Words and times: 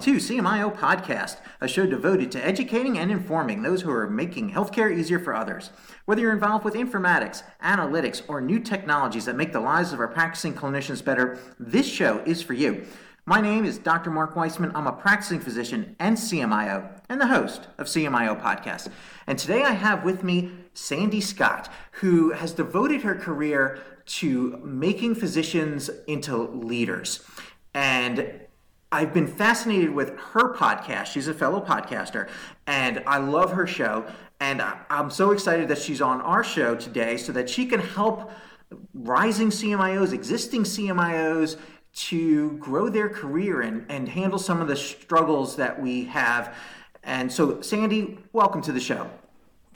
to 0.00 0.16
CMIO 0.16 0.74
Podcast, 0.74 1.36
a 1.60 1.68
show 1.68 1.84
devoted 1.84 2.32
to 2.32 2.42
educating 2.42 2.96
and 2.96 3.10
informing 3.10 3.62
those 3.62 3.82
who 3.82 3.90
are 3.90 4.08
making 4.08 4.50
healthcare 4.50 4.90
easier 4.90 5.18
for 5.18 5.34
others. 5.34 5.70
Whether 6.06 6.22
you're 6.22 6.32
involved 6.32 6.64
with 6.64 6.72
informatics, 6.72 7.42
analytics, 7.62 8.22
or 8.26 8.40
new 8.40 8.60
technologies 8.60 9.26
that 9.26 9.36
make 9.36 9.52
the 9.52 9.60
lives 9.60 9.92
of 9.92 10.00
our 10.00 10.08
practicing 10.08 10.54
clinicians 10.54 11.04
better, 11.04 11.38
this 11.58 11.86
show 11.86 12.22
is 12.24 12.40
for 12.40 12.54
you. 12.54 12.86
My 13.26 13.42
name 13.42 13.66
is 13.66 13.76
Dr. 13.76 14.10
Mark 14.10 14.34
Weissman. 14.34 14.72
I'm 14.74 14.86
a 14.86 14.92
practicing 14.92 15.38
physician 15.38 15.96
and 15.98 16.16
CMIO, 16.16 16.98
and 17.10 17.20
the 17.20 17.26
host 17.26 17.68
of 17.76 17.86
CMIO 17.86 18.40
Podcast. 18.40 18.88
And 19.26 19.38
today 19.38 19.64
I 19.64 19.72
have 19.72 20.02
with 20.02 20.24
me 20.24 20.50
Sandy 20.72 21.20
Scott, 21.20 21.70
who 21.92 22.30
has 22.30 22.52
devoted 22.52 23.02
her 23.02 23.14
career 23.14 23.80
to 24.06 24.58
making 24.64 25.16
physicians 25.16 25.90
into 26.06 26.38
leaders. 26.38 27.22
And 27.74 28.40
I've 28.92 29.14
been 29.14 29.28
fascinated 29.28 29.90
with 29.90 30.18
her 30.18 30.52
podcast. 30.54 31.06
She's 31.06 31.28
a 31.28 31.34
fellow 31.34 31.60
podcaster, 31.60 32.28
and 32.66 33.02
I 33.06 33.18
love 33.18 33.52
her 33.52 33.66
show. 33.66 34.04
And 34.40 34.62
I'm 34.88 35.10
so 35.10 35.30
excited 35.30 35.68
that 35.68 35.78
she's 35.78 36.00
on 36.00 36.20
our 36.22 36.42
show 36.42 36.74
today 36.74 37.16
so 37.16 37.30
that 37.32 37.48
she 37.48 37.66
can 37.66 37.80
help 37.80 38.32
rising 38.94 39.50
CMIOs, 39.50 40.12
existing 40.12 40.64
CMIOs, 40.64 41.56
to 41.92 42.52
grow 42.52 42.88
their 42.88 43.08
career 43.08 43.60
and, 43.60 43.84
and 43.88 44.08
handle 44.08 44.38
some 44.38 44.60
of 44.60 44.68
the 44.68 44.76
struggles 44.76 45.56
that 45.56 45.80
we 45.80 46.04
have. 46.06 46.56
And 47.02 47.30
so, 47.30 47.60
Sandy, 47.60 48.18
welcome 48.32 48.62
to 48.62 48.72
the 48.72 48.80
show. 48.80 49.08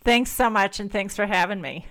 Thanks 0.03 0.31
so 0.31 0.51
much, 0.51 0.81
and 0.81 0.91
thanks 0.91 1.15
for 1.15 1.27
having 1.27 1.61
me. 1.61 1.87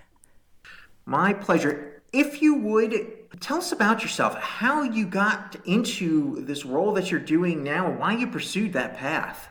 My 1.05 1.33
pleasure. 1.33 1.92
If 2.13 2.41
you 2.41 2.55
would 2.55 3.23
Tell 3.39 3.57
us 3.57 3.71
about 3.71 4.03
yourself, 4.03 4.35
how 4.35 4.83
you 4.83 5.05
got 5.05 5.55
into 5.65 6.41
this 6.45 6.65
role 6.65 6.93
that 6.93 7.09
you're 7.09 7.19
doing 7.19 7.63
now, 7.63 7.87
and 7.87 7.99
why 7.99 8.15
you 8.15 8.27
pursued 8.27 8.73
that 8.73 8.95
path. 8.95 9.49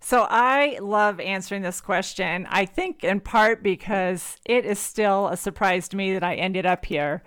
So, 0.00 0.26
I 0.28 0.78
love 0.80 1.20
answering 1.20 1.62
this 1.62 1.80
question. 1.80 2.46
I 2.50 2.64
think 2.64 3.04
in 3.04 3.20
part 3.20 3.62
because 3.62 4.36
it 4.44 4.64
is 4.64 4.78
still 4.78 5.28
a 5.28 5.36
surprise 5.36 5.88
to 5.88 5.96
me 5.96 6.12
that 6.14 6.24
I 6.24 6.34
ended 6.34 6.66
up 6.66 6.84
here. 6.84 7.22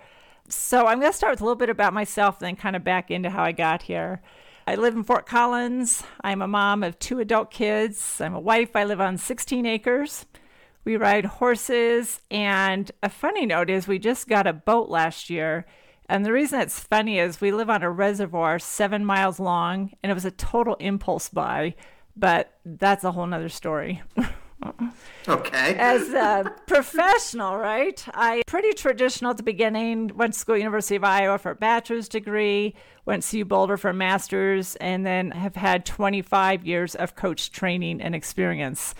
So, 0.48 0.86
I'm 0.86 1.00
going 1.00 1.10
to 1.10 1.16
start 1.16 1.32
with 1.32 1.40
a 1.40 1.44
little 1.44 1.56
bit 1.56 1.70
about 1.70 1.94
myself, 1.94 2.38
then 2.38 2.56
kind 2.56 2.76
of 2.76 2.84
back 2.84 3.10
into 3.10 3.30
how 3.30 3.42
I 3.42 3.52
got 3.52 3.82
here. 3.82 4.22
I 4.66 4.74
live 4.74 4.94
in 4.94 5.02
Fort 5.02 5.26
Collins. 5.26 6.04
I'm 6.22 6.42
a 6.42 6.48
mom 6.48 6.82
of 6.82 6.98
two 6.98 7.20
adult 7.20 7.50
kids. 7.50 8.20
I'm 8.20 8.34
a 8.34 8.40
wife. 8.40 8.76
I 8.76 8.84
live 8.84 9.00
on 9.00 9.18
16 9.18 9.66
acres. 9.66 10.26
We 10.84 10.96
ride 10.96 11.24
horses. 11.24 12.20
And 12.30 12.90
a 13.02 13.08
funny 13.08 13.46
note 13.46 13.70
is, 13.70 13.88
we 13.88 13.98
just 13.98 14.28
got 14.28 14.46
a 14.46 14.52
boat 14.52 14.88
last 14.88 15.30
year. 15.30 15.66
And 16.08 16.24
the 16.24 16.32
reason 16.32 16.60
it's 16.60 16.78
funny 16.78 17.18
is 17.18 17.40
we 17.40 17.50
live 17.50 17.70
on 17.70 17.82
a 17.82 17.90
reservoir 17.90 18.58
seven 18.58 19.04
miles 19.04 19.40
long, 19.40 19.92
and 20.02 20.10
it 20.10 20.14
was 20.14 20.26
a 20.26 20.30
total 20.30 20.74
impulse 20.74 21.30
buy, 21.30 21.74
but 22.14 22.58
that's 22.64 23.04
a 23.04 23.12
whole 23.12 23.26
nother 23.26 23.48
story. 23.48 24.02
okay. 25.28 25.74
As 25.76 26.10
a 26.10 26.52
professional, 26.66 27.56
right? 27.56 28.04
I 28.12 28.42
pretty 28.46 28.74
traditional 28.74 29.30
at 29.30 29.38
the 29.38 29.42
beginning. 29.42 30.10
Went 30.14 30.34
to 30.34 30.38
school, 30.38 30.58
University 30.58 30.96
of 30.96 31.04
Iowa 31.04 31.38
for 31.38 31.52
a 31.52 31.56
bachelor's 31.56 32.08
degree. 32.08 32.74
Went 33.06 33.22
to 33.24 33.38
U 33.38 33.44
Boulder 33.46 33.78
for 33.78 33.90
a 33.90 33.94
master's, 33.94 34.76
and 34.76 35.06
then 35.06 35.30
have 35.30 35.56
had 35.56 35.86
25 35.86 36.66
years 36.66 36.94
of 36.94 37.16
coach 37.16 37.50
training 37.50 38.02
and 38.02 38.14
experience 38.14 38.94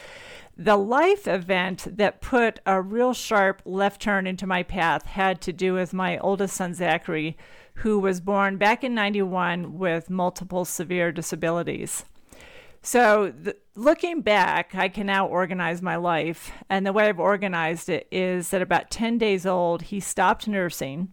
the 0.56 0.76
life 0.76 1.26
event 1.26 1.96
that 1.96 2.20
put 2.20 2.60
a 2.64 2.80
real 2.80 3.12
sharp 3.12 3.60
left 3.64 4.00
turn 4.00 4.26
into 4.26 4.46
my 4.46 4.62
path 4.62 5.06
had 5.06 5.40
to 5.42 5.52
do 5.52 5.74
with 5.74 5.92
my 5.92 6.18
oldest 6.18 6.56
son, 6.56 6.74
Zachary, 6.74 7.36
who 7.78 7.98
was 7.98 8.20
born 8.20 8.56
back 8.56 8.84
in 8.84 8.94
91 8.94 9.78
with 9.78 10.10
multiple 10.10 10.64
severe 10.64 11.10
disabilities. 11.10 12.04
So, 12.82 13.32
looking 13.74 14.20
back, 14.20 14.74
I 14.74 14.88
can 14.88 15.06
now 15.06 15.26
organize 15.26 15.80
my 15.80 15.96
life. 15.96 16.52
And 16.68 16.86
the 16.86 16.92
way 16.92 17.08
I've 17.08 17.18
organized 17.18 17.88
it 17.88 18.06
is 18.12 18.50
that 18.50 18.62
about 18.62 18.90
10 18.90 19.16
days 19.16 19.46
old, 19.46 19.82
he 19.82 20.00
stopped 20.00 20.46
nursing. 20.46 21.08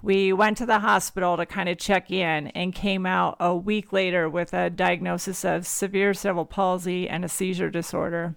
We 0.00 0.32
went 0.32 0.56
to 0.56 0.66
the 0.66 0.80
hospital 0.80 1.36
to 1.36 1.46
kind 1.46 1.68
of 1.68 1.78
check 1.78 2.10
in 2.10 2.48
and 2.48 2.74
came 2.74 3.06
out 3.06 3.36
a 3.38 3.54
week 3.54 3.92
later 3.92 4.28
with 4.28 4.52
a 4.52 4.70
diagnosis 4.70 5.44
of 5.44 5.66
severe 5.66 6.14
cerebral 6.14 6.46
palsy 6.46 7.08
and 7.08 7.24
a 7.24 7.28
seizure 7.28 7.70
disorder. 7.70 8.34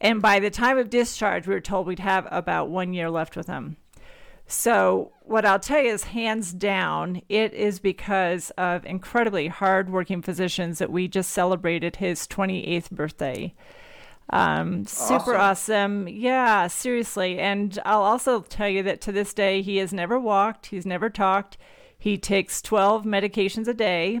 And 0.00 0.22
by 0.22 0.38
the 0.38 0.50
time 0.50 0.78
of 0.78 0.90
discharge, 0.90 1.46
we 1.46 1.54
were 1.54 1.60
told 1.60 1.86
we'd 1.86 1.98
have 1.98 2.28
about 2.30 2.70
one 2.70 2.92
year 2.92 3.10
left 3.10 3.36
with 3.36 3.48
him. 3.48 3.76
So, 4.50 5.12
what 5.20 5.44
I'll 5.44 5.58
tell 5.58 5.82
you 5.82 5.90
is 5.90 6.04
hands 6.04 6.54
down, 6.54 7.20
it 7.28 7.52
is 7.52 7.80
because 7.80 8.50
of 8.56 8.86
incredibly 8.86 9.48
hardworking 9.48 10.22
physicians 10.22 10.78
that 10.78 10.90
we 10.90 11.06
just 11.06 11.30
celebrated 11.32 11.96
his 11.96 12.26
28th 12.26 12.90
birthday. 12.90 13.54
Um, 14.30 14.86
super 14.86 15.36
awesome. 15.36 16.04
awesome. 16.04 16.08
Yeah, 16.08 16.66
seriously. 16.68 17.38
And 17.38 17.78
I'll 17.84 18.02
also 18.02 18.40
tell 18.40 18.68
you 18.68 18.82
that 18.84 19.02
to 19.02 19.12
this 19.12 19.34
day, 19.34 19.60
he 19.60 19.78
has 19.78 19.92
never 19.92 20.18
walked, 20.18 20.66
he's 20.66 20.86
never 20.86 21.10
talked. 21.10 21.58
He 21.98 22.16
takes 22.16 22.62
12 22.62 23.04
medications 23.04 23.68
a 23.68 23.74
day, 23.74 24.20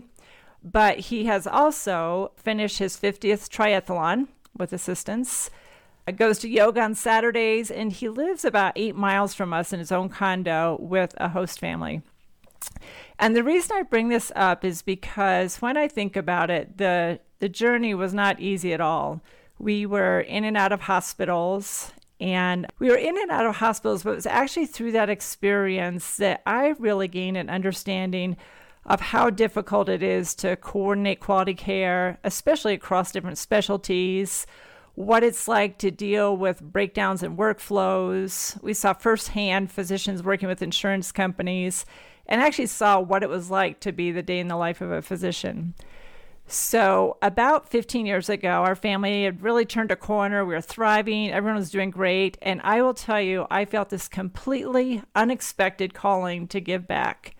but 0.62 0.98
he 0.98 1.24
has 1.26 1.46
also 1.46 2.32
finished 2.36 2.78
his 2.78 2.96
50th 2.96 3.48
triathlon 3.48 4.28
with 4.56 4.74
assistance 4.74 5.48
goes 6.16 6.38
to 6.40 6.48
yoga 6.48 6.80
on 6.80 6.94
Saturdays, 6.94 7.70
and 7.70 7.92
he 7.92 8.08
lives 8.08 8.44
about 8.44 8.72
eight 8.76 8.94
miles 8.94 9.34
from 9.34 9.52
us 9.52 9.72
in 9.72 9.78
his 9.78 9.92
own 9.92 10.08
condo 10.08 10.76
with 10.80 11.14
a 11.18 11.28
host 11.28 11.58
family. 11.58 12.02
And 13.18 13.34
the 13.34 13.44
reason 13.44 13.76
I 13.76 13.82
bring 13.82 14.08
this 14.08 14.30
up 14.36 14.64
is 14.64 14.82
because 14.82 15.58
when 15.58 15.76
I 15.76 15.88
think 15.88 16.16
about 16.16 16.50
it, 16.50 16.78
the 16.78 17.20
the 17.40 17.48
journey 17.48 17.94
was 17.94 18.12
not 18.12 18.40
easy 18.40 18.72
at 18.72 18.80
all. 18.80 19.20
We 19.58 19.86
were 19.86 20.20
in 20.20 20.44
and 20.44 20.56
out 20.56 20.72
of 20.72 20.82
hospitals, 20.82 21.92
and 22.20 22.66
we 22.78 22.88
were 22.88 22.96
in 22.96 23.16
and 23.16 23.30
out 23.30 23.46
of 23.46 23.56
hospitals, 23.56 24.02
but 24.02 24.10
it 24.12 24.16
was 24.16 24.26
actually 24.26 24.66
through 24.66 24.92
that 24.92 25.10
experience 25.10 26.16
that 26.16 26.42
I 26.46 26.74
really 26.78 27.08
gained 27.08 27.36
an 27.36 27.50
understanding 27.50 28.36
of 28.84 29.00
how 29.00 29.30
difficult 29.30 29.88
it 29.88 30.02
is 30.02 30.34
to 30.36 30.56
coordinate 30.56 31.20
quality 31.20 31.54
care, 31.54 32.18
especially 32.24 32.74
across 32.74 33.12
different 33.12 33.38
specialties 33.38 34.46
what 34.98 35.22
it's 35.22 35.46
like 35.46 35.78
to 35.78 35.92
deal 35.92 36.36
with 36.36 36.60
breakdowns 36.60 37.22
in 37.22 37.36
workflows. 37.36 38.60
We 38.64 38.74
saw 38.74 38.94
firsthand 38.94 39.70
physicians 39.70 40.24
working 40.24 40.48
with 40.48 40.60
insurance 40.60 41.12
companies 41.12 41.86
and 42.26 42.40
actually 42.42 42.66
saw 42.66 42.98
what 42.98 43.22
it 43.22 43.28
was 43.28 43.48
like 43.48 43.78
to 43.80 43.92
be 43.92 44.10
the 44.10 44.24
day 44.24 44.40
in 44.40 44.48
the 44.48 44.56
life 44.56 44.80
of 44.80 44.90
a 44.90 45.00
physician. 45.00 45.74
So, 46.48 47.16
about 47.22 47.68
15 47.68 48.06
years 48.06 48.28
ago, 48.28 48.48
our 48.48 48.74
family 48.74 49.22
had 49.22 49.40
really 49.40 49.64
turned 49.64 49.92
a 49.92 49.96
corner. 49.96 50.44
We 50.44 50.54
were 50.54 50.60
thriving, 50.60 51.30
everyone 51.30 51.60
was 51.60 51.70
doing 51.70 51.90
great. 51.90 52.36
And 52.42 52.60
I 52.64 52.82
will 52.82 52.94
tell 52.94 53.20
you, 53.20 53.46
I 53.52 53.66
felt 53.66 53.90
this 53.90 54.08
completely 54.08 55.04
unexpected 55.14 55.94
calling 55.94 56.48
to 56.48 56.60
give 56.60 56.88
back. 56.88 57.36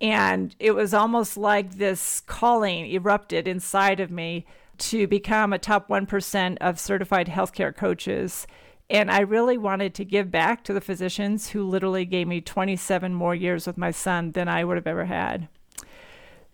And 0.00 0.56
it 0.58 0.70
was 0.70 0.94
almost 0.94 1.36
like 1.36 1.74
this 1.74 2.20
calling 2.20 2.86
erupted 2.86 3.46
inside 3.46 4.00
of 4.00 4.10
me 4.10 4.46
to 4.78 5.06
become 5.06 5.52
a 5.52 5.58
top 5.58 5.88
1% 5.88 6.56
of 6.60 6.80
certified 6.80 7.28
healthcare 7.28 7.74
coaches. 7.74 8.46
And 8.90 9.10
I 9.10 9.20
really 9.20 9.58
wanted 9.58 9.94
to 9.94 10.04
give 10.04 10.30
back 10.30 10.64
to 10.64 10.72
the 10.72 10.80
physicians 10.80 11.50
who 11.50 11.62
literally 11.62 12.04
gave 12.04 12.26
me 12.26 12.40
27 12.40 13.12
more 13.12 13.34
years 13.34 13.66
with 13.66 13.76
my 13.76 13.90
son 13.90 14.32
than 14.32 14.48
I 14.48 14.64
would 14.64 14.76
have 14.76 14.86
ever 14.86 15.04
had. 15.04 15.48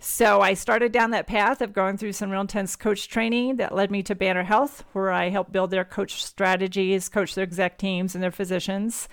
So 0.07 0.43
I 0.43 0.55
started 0.55 0.93
down 0.93 1.13
that 1.13 1.27
path 1.27 1.63
of 1.63 1.73
going 1.73 1.97
through 1.97 2.13
some 2.13 2.31
real 2.31 2.43
intense 2.43 2.77
coach 2.77 3.09
training 3.09 3.57
that 3.57 3.75
led 3.75 3.91
me 3.91 4.03
to 4.03 4.15
Banner 4.15 4.43
Health, 4.43 4.85
where 4.93 5.11
I 5.11 5.31
helped 5.31 5.53
build 5.53 5.71
their 5.71 5.85
coach 5.85 6.23
strategies, 6.25 7.09
coach 7.09 7.35
their 7.35 7.45
exec 7.45 7.79
teams 7.79 8.15
and 8.15 8.23
their 8.23 8.31
physicians. 8.31 9.09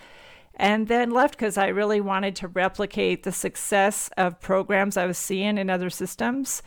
And 0.56 0.88
then 0.90 1.12
left 1.12 1.36
because 1.36 1.58
I 1.58 1.68
really 1.68 2.02
wanted 2.02 2.36
to 2.38 2.48
replicate 2.48 3.24
the 3.24 3.32
success 3.32 4.10
of 4.18 4.42
programs 4.42 4.98
I 4.98 5.06
was 5.06 5.18
seeing 5.18 5.58
in 5.58 5.70
other 5.70 5.90
systems 5.90 6.62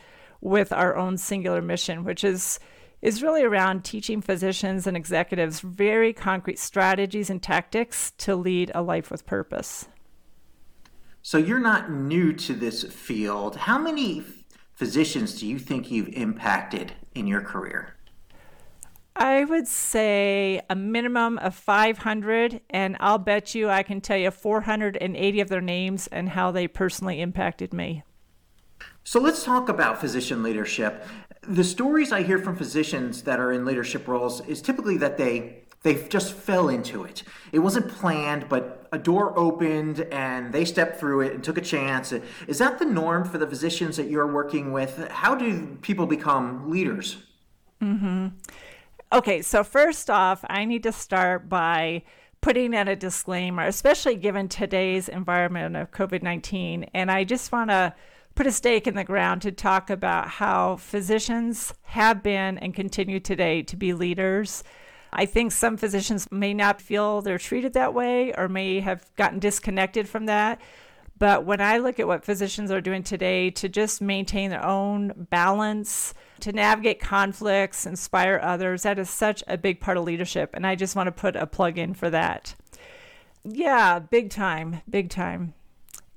with 0.45 0.71
our 0.71 0.95
own 0.95 1.17
singular 1.17 1.61
mission, 1.61 2.03
which 2.03 2.23
is 2.23 2.59
is 3.01 3.21
really 3.21 3.43
around 3.43 3.83
teaching 3.83 4.21
physicians 4.21 4.87
and 4.87 4.95
executives 4.95 5.59
very 5.59 6.13
concrete 6.13 6.57
strategies 6.57 7.29
and 7.29 7.41
tactics 7.41 8.11
to 8.17 8.35
lead 8.35 8.71
a 8.73 8.81
life 8.81 9.11
with 9.11 9.25
purpose. 9.25 9.87
So 11.21 11.37
you're 11.37 11.59
not 11.59 11.91
new 11.91 12.31
to 12.33 12.53
this 12.53 12.83
field. 12.83 13.55
How 13.55 13.77
many 13.77 14.23
physicians 14.73 15.39
do 15.39 15.47
you 15.47 15.59
think 15.59 15.91
you've 15.91 16.09
impacted 16.09 16.93
in 17.13 17.27
your 17.27 17.41
career? 17.41 17.95
I 19.15 19.45
would 19.45 19.67
say 19.67 20.61
a 20.69 20.75
minimum 20.75 21.37
of 21.39 21.55
500, 21.55 22.61
and 22.69 22.97
I'll 22.99 23.17
bet 23.17 23.55
you 23.55 23.69
I 23.69 23.83
can 23.83 24.01
tell 24.01 24.17
you 24.17 24.31
480 24.31 25.39
of 25.39 25.49
their 25.49 25.61
names 25.61 26.07
and 26.07 26.29
how 26.29 26.51
they 26.51 26.67
personally 26.67 27.21
impacted 27.21 27.73
me. 27.73 28.03
So 29.07 29.19
let's 29.19 29.43
talk 29.43 29.69
about 29.69 30.01
physician 30.01 30.41
leadership. 30.41 31.05
The 31.43 31.63
stories 31.63 32.11
I 32.11 32.23
hear 32.23 32.39
from 32.39 32.55
physicians 32.55 33.21
that 33.21 33.39
are 33.39 33.51
in 33.51 33.63
leadership 33.63 34.07
roles 34.07 34.43
is 34.47 34.63
typically 34.63 34.97
that 34.97 35.17
they 35.17 35.61
they 35.83 36.07
just 36.07 36.33
fell 36.33 36.69
into 36.69 37.03
it. 37.03 37.21
It 37.51 37.59
wasn't 37.59 37.87
planned, 37.89 38.49
but 38.49 38.87
a 38.91 38.97
door 38.97 39.37
opened 39.37 39.99
and 40.11 40.51
they 40.51 40.65
stepped 40.65 40.99
through 40.99 41.21
it 41.21 41.33
and 41.33 41.43
took 41.43 41.59
a 41.59 41.61
chance. 41.61 42.11
Is 42.47 42.57
that 42.57 42.79
the 42.79 42.85
norm 42.85 43.23
for 43.23 43.37
the 43.37 43.45
physicians 43.45 43.95
that 43.97 44.09
you're 44.09 44.25
working 44.25 44.71
with? 44.71 45.07
How 45.11 45.35
do 45.35 45.77
people 45.83 46.07
become 46.07 46.71
leaders? 46.71 47.17
Mm-hmm. 47.83 48.29
Okay, 49.13 49.43
so 49.43 49.63
first 49.63 50.09
off, 50.09 50.43
I 50.49 50.65
need 50.65 50.81
to 50.81 50.91
start 50.91 51.47
by 51.47 52.01
putting 52.41 52.73
in 52.73 52.87
a 52.87 52.95
disclaimer, 52.95 53.67
especially 53.67 54.15
given 54.15 54.49
today's 54.49 55.07
environment 55.07 55.75
of 55.75 55.91
COVID 55.91 56.23
19. 56.23 56.85
And 56.95 57.11
I 57.11 57.23
just 57.23 57.51
want 57.51 57.69
to 57.69 57.93
put 58.35 58.47
a 58.47 58.51
stake 58.51 58.85
in 58.85 58.95
the 58.95 59.03
ground 59.03 59.41
to 59.41 59.51
talk 59.51 59.89
about 59.89 60.27
how 60.27 60.75
physicians 60.75 61.73
have 61.83 62.21
been 62.21 62.57
and 62.57 62.73
continue 62.73 63.19
today 63.19 63.61
to 63.63 63.75
be 63.75 63.93
leaders 63.93 64.63
I 65.17 65.25
think 65.25 65.53
some 65.53 65.77
physicians 65.77 66.29
may 66.29 66.53
not 66.53 66.81
feel 66.81 67.21
they're 67.21 67.37
treated 67.37 67.71
that 67.73 67.93
way 67.93 68.33
or 68.33 68.49
may 68.49 68.81
have 68.81 69.09
gotten 69.15 69.39
disconnected 69.39 70.09
from 70.09 70.25
that. 70.25 70.59
But 71.17 71.45
when 71.45 71.61
I 71.61 71.77
look 71.77 72.01
at 72.01 72.07
what 72.07 72.25
physicians 72.25 72.69
are 72.69 72.81
doing 72.81 73.01
today 73.01 73.49
to 73.51 73.69
just 73.69 74.01
maintain 74.01 74.49
their 74.49 74.65
own 74.65 75.27
balance, 75.29 76.13
to 76.41 76.51
navigate 76.51 76.99
conflicts, 76.99 77.85
inspire 77.85 78.41
others, 78.43 78.83
that 78.83 78.99
is 78.99 79.09
such 79.09 79.41
a 79.47 79.57
big 79.57 79.79
part 79.79 79.95
of 79.95 80.03
leadership. 80.03 80.49
And 80.53 80.67
I 80.67 80.75
just 80.75 80.97
want 80.97 81.07
to 81.07 81.13
put 81.13 81.37
a 81.37 81.47
plug 81.47 81.77
in 81.77 81.93
for 81.93 82.09
that. 82.09 82.53
Yeah, 83.45 83.99
big 83.99 84.29
time, 84.29 84.81
big 84.89 85.09
time. 85.09 85.53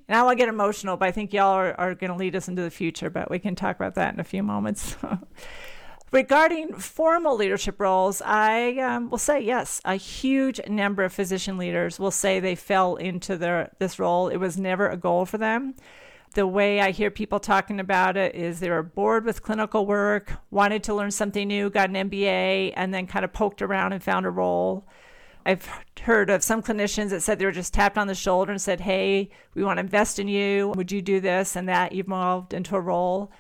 Now 0.08 0.28
I'll 0.28 0.34
get 0.34 0.48
emotional, 0.48 0.96
but 0.96 1.08
I 1.08 1.12
think 1.12 1.32
y'all 1.32 1.54
are, 1.54 1.74
are 1.78 1.94
going 1.94 2.10
to 2.10 2.16
lead 2.16 2.34
us 2.34 2.48
into 2.48 2.62
the 2.62 2.70
future, 2.70 3.10
but 3.10 3.30
we 3.30 3.38
can 3.38 3.54
talk 3.54 3.76
about 3.76 3.94
that 3.96 4.14
in 4.14 4.20
a 4.20 4.24
few 4.24 4.42
moments. 4.42 4.96
Regarding 6.10 6.72
formal 6.72 7.36
leadership 7.36 7.78
roles, 7.78 8.22
I 8.24 8.78
um, 8.78 9.10
will 9.10 9.18
say 9.18 9.40
yes. 9.40 9.82
A 9.84 9.96
huge 9.96 10.58
number 10.66 11.04
of 11.04 11.12
physician 11.12 11.58
leaders 11.58 11.98
will 11.98 12.10
say 12.10 12.40
they 12.40 12.54
fell 12.54 12.96
into 12.96 13.36
their 13.36 13.70
this 13.78 13.98
role. 13.98 14.28
It 14.28 14.38
was 14.38 14.56
never 14.56 14.88
a 14.88 14.96
goal 14.96 15.26
for 15.26 15.36
them. 15.36 15.74
The 16.34 16.46
way 16.46 16.80
I 16.80 16.92
hear 16.92 17.10
people 17.10 17.40
talking 17.40 17.78
about 17.78 18.16
it 18.16 18.34
is 18.34 18.60
they 18.60 18.70
were 18.70 18.82
bored 18.82 19.26
with 19.26 19.42
clinical 19.42 19.84
work, 19.84 20.32
wanted 20.50 20.82
to 20.84 20.94
learn 20.94 21.10
something 21.10 21.46
new, 21.46 21.68
got 21.68 21.90
an 21.90 22.10
MBA, 22.10 22.72
and 22.74 22.94
then 22.94 23.06
kind 23.06 23.24
of 23.24 23.34
poked 23.34 23.60
around 23.60 23.92
and 23.92 24.02
found 24.02 24.24
a 24.24 24.30
role. 24.30 24.86
I've 25.48 25.66
heard 26.02 26.28
of 26.28 26.42
some 26.42 26.62
clinicians 26.62 27.08
that 27.08 27.22
said 27.22 27.38
they 27.38 27.46
were 27.46 27.52
just 27.52 27.72
tapped 27.72 27.96
on 27.96 28.06
the 28.06 28.14
shoulder 28.14 28.52
and 28.52 28.60
said, 28.60 28.80
Hey, 28.80 29.30
we 29.54 29.64
want 29.64 29.78
to 29.78 29.80
invest 29.80 30.18
in 30.18 30.28
you. 30.28 30.74
Would 30.76 30.92
you 30.92 31.00
do 31.00 31.20
this? 31.20 31.56
And 31.56 31.66
that 31.70 31.94
evolved 31.94 32.52
into 32.52 32.76
a 32.76 32.80
role. 32.80 33.32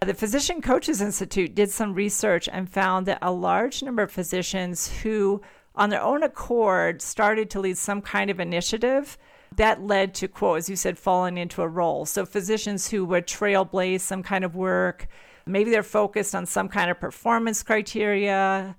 The 0.00 0.14
Physician 0.14 0.62
Coaches 0.62 1.00
Institute 1.00 1.56
did 1.56 1.72
some 1.72 1.92
research 1.92 2.48
and 2.52 2.70
found 2.70 3.06
that 3.06 3.18
a 3.20 3.32
large 3.32 3.82
number 3.82 4.04
of 4.04 4.12
physicians 4.12 4.98
who, 4.98 5.42
on 5.74 5.90
their 5.90 6.02
own 6.02 6.22
accord, 6.22 7.02
started 7.02 7.50
to 7.50 7.60
lead 7.60 7.78
some 7.78 8.00
kind 8.00 8.30
of 8.30 8.38
initiative 8.38 9.18
that 9.56 9.82
led 9.82 10.14
to, 10.14 10.28
quote, 10.28 10.58
as 10.58 10.70
you 10.70 10.76
said, 10.76 10.96
falling 10.96 11.36
into 11.36 11.62
a 11.62 11.68
role. 11.68 12.06
So, 12.06 12.24
physicians 12.24 12.88
who 12.88 13.04
would 13.06 13.26
trailblaze 13.26 14.02
some 14.02 14.22
kind 14.22 14.44
of 14.44 14.54
work, 14.54 15.08
maybe 15.46 15.72
they're 15.72 15.82
focused 15.82 16.32
on 16.32 16.46
some 16.46 16.68
kind 16.68 16.92
of 16.92 17.00
performance 17.00 17.64
criteria. 17.64 18.76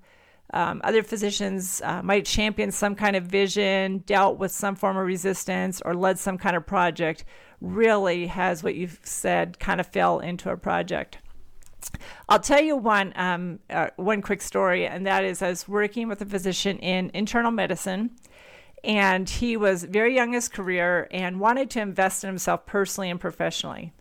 Um, 0.54 0.80
other 0.82 1.02
physicians 1.02 1.82
uh, 1.84 2.02
might 2.02 2.24
champion 2.24 2.70
some 2.70 2.94
kind 2.94 3.16
of 3.16 3.24
vision, 3.24 3.98
dealt 3.98 4.38
with 4.38 4.50
some 4.50 4.76
form 4.76 4.96
of 4.96 5.06
resistance, 5.06 5.82
or 5.84 5.94
led 5.94 6.18
some 6.18 6.38
kind 6.38 6.56
of 6.56 6.66
project 6.66 7.24
really 7.60 8.26
has 8.26 8.62
what 8.62 8.74
you've 8.74 9.00
said 9.02 9.58
kind 9.58 9.80
of 9.80 9.86
fell 9.86 10.20
into 10.20 10.50
a 10.50 10.56
project. 10.56 11.18
I'll 12.28 12.40
tell 12.40 12.62
you 12.62 12.76
one 12.76 13.12
um, 13.16 13.60
uh, 13.70 13.88
one 13.96 14.22
quick 14.22 14.42
story, 14.42 14.86
and 14.86 15.06
that 15.06 15.24
is 15.24 15.42
I 15.42 15.48
was 15.48 15.68
working 15.68 16.08
with 16.08 16.20
a 16.22 16.26
physician 16.26 16.78
in 16.78 17.10
internal 17.14 17.50
medicine, 17.50 18.10
and 18.82 19.28
he 19.28 19.56
was 19.56 19.84
very 19.84 20.14
young 20.14 20.28
in 20.28 20.34
his 20.34 20.48
career 20.48 21.08
and 21.10 21.40
wanted 21.40 21.70
to 21.70 21.80
invest 21.80 22.24
in 22.24 22.28
himself 22.28 22.66
personally 22.66 23.10
and 23.10 23.20
professionally. 23.20 23.92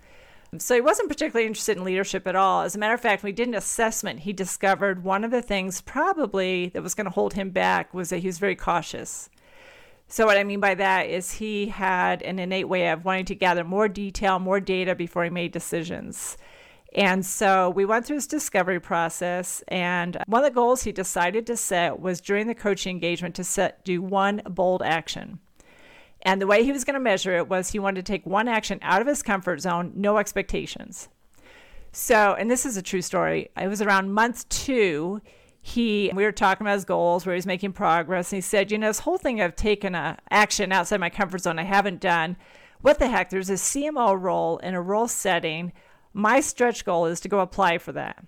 So 0.58 0.76
he 0.76 0.82
wasn't 0.82 1.10
particularly 1.10 1.46
interested 1.46 1.78
in 1.78 1.84
leadership 1.84 2.26
at 2.26 2.36
all. 2.36 2.62
As 2.62 2.76
a 2.76 2.80
matter 2.80 2.94
of 2.94 3.02
fact, 3.02 3.24
we 3.24 3.32
did 3.32 3.50
an 3.50 3.56
assessment, 3.56 4.22
he 4.22 4.34
discovered 4.34 5.04
one 5.04 5.24
of 5.24 5.32
the 5.32 5.42
things 5.42 5.82
probably 5.82 6.70
that 6.70 6.84
was 6.84 6.94
going 6.94 7.06
to 7.06 7.12
hold 7.12 7.34
him 7.34 7.50
back 7.50 7.94
was 7.94 8.10
that 8.10 8.20
he 8.20 8.28
was 8.28 8.40
very 8.40 8.56
cautious. 8.56 9.30
So, 10.08 10.26
what 10.26 10.38
I 10.38 10.46
mean 10.46 10.62
by 10.62 10.74
that 10.76 11.08
is 11.08 11.34
he 11.34 11.68
had 11.68 12.22
an 12.22 12.40
innate 12.40 12.70
way 12.70 12.88
of 12.90 13.04
wanting 13.04 13.26
to 13.26 13.36
gather 13.36 13.66
more 13.66 13.90
detail, 13.90 14.40
more 14.40 14.62
data 14.62 14.96
before 14.96 15.26
he 15.26 15.30
made 15.30 15.52
decisions. 15.52 16.38
And 16.96 17.26
so 17.26 17.70
we 17.70 17.84
went 17.84 18.06
through 18.06 18.18
this 18.18 18.28
discovery 18.28 18.80
process, 18.80 19.62
and 19.68 20.18
one 20.26 20.44
of 20.44 20.50
the 20.50 20.56
goals 20.56 20.84
he 20.84 20.94
decided 20.94 21.46
to 21.48 21.58
set 21.58 22.00
was 22.00 22.22
during 22.22 22.48
the 22.48 22.56
coaching 22.56 22.96
engagement 22.96 23.36
to 23.36 23.44
set 23.44 23.84
do 23.84 24.02
one 24.02 24.42
bold 24.46 24.82
action. 24.82 25.40
And 26.24 26.42
the 26.42 26.48
way 26.48 26.64
he 26.64 26.72
was 26.72 26.84
going 26.84 26.96
to 26.96 27.00
measure 27.00 27.38
it 27.38 27.48
was 27.48 27.70
he 27.70 27.80
wanted 27.80 28.06
to 28.06 28.12
take 28.12 28.26
one 28.26 28.48
action 28.48 28.80
out 28.82 29.02
of 29.02 29.08
his 29.08 29.24
comfort 29.24 29.62
zone, 29.62 29.94
no 29.96 30.18
expectations. 30.18 31.10
So, 31.92 32.36
and 32.38 32.50
this 32.52 32.66
is 32.66 32.78
a 32.78 32.82
true 32.82 33.02
story. 33.02 33.50
It 33.60 33.68
was 33.68 33.82
around 33.82 34.14
month 34.14 34.48
two 34.50 35.22
he 35.68 36.10
we 36.16 36.24
were 36.24 36.32
talking 36.32 36.66
about 36.66 36.76
his 36.76 36.86
goals 36.86 37.26
where 37.26 37.36
he's 37.36 37.46
making 37.46 37.74
progress 37.74 38.32
and 38.32 38.38
he 38.38 38.42
said 38.42 38.72
you 38.72 38.78
know 38.78 38.88
this 38.88 39.00
whole 39.00 39.18
thing 39.18 39.42
of 39.42 39.54
taking 39.54 39.96
a 39.96 40.18
action 40.32 40.72
outside 40.72 41.00
my 41.00 41.10
comfort 41.10 41.42
zone 41.42 41.60
i 41.60 41.64
haven't 41.64 42.00
done 42.00 42.38
what 42.80 43.00
the 43.00 43.10
heck 43.10 43.30
there's 43.30 43.50
a 43.50 43.54
cmo 43.54 44.20
role 44.20 44.60
in 44.60 44.74
a 44.74 44.82
role 44.82 45.10
setting 45.10 45.74
my 46.14 46.40
stretch 46.40 46.86
goal 46.86 47.06
is 47.06 47.20
to 47.20 47.28
go 47.28 47.40
apply 47.40 47.78
for 47.78 47.92
that 47.92 48.24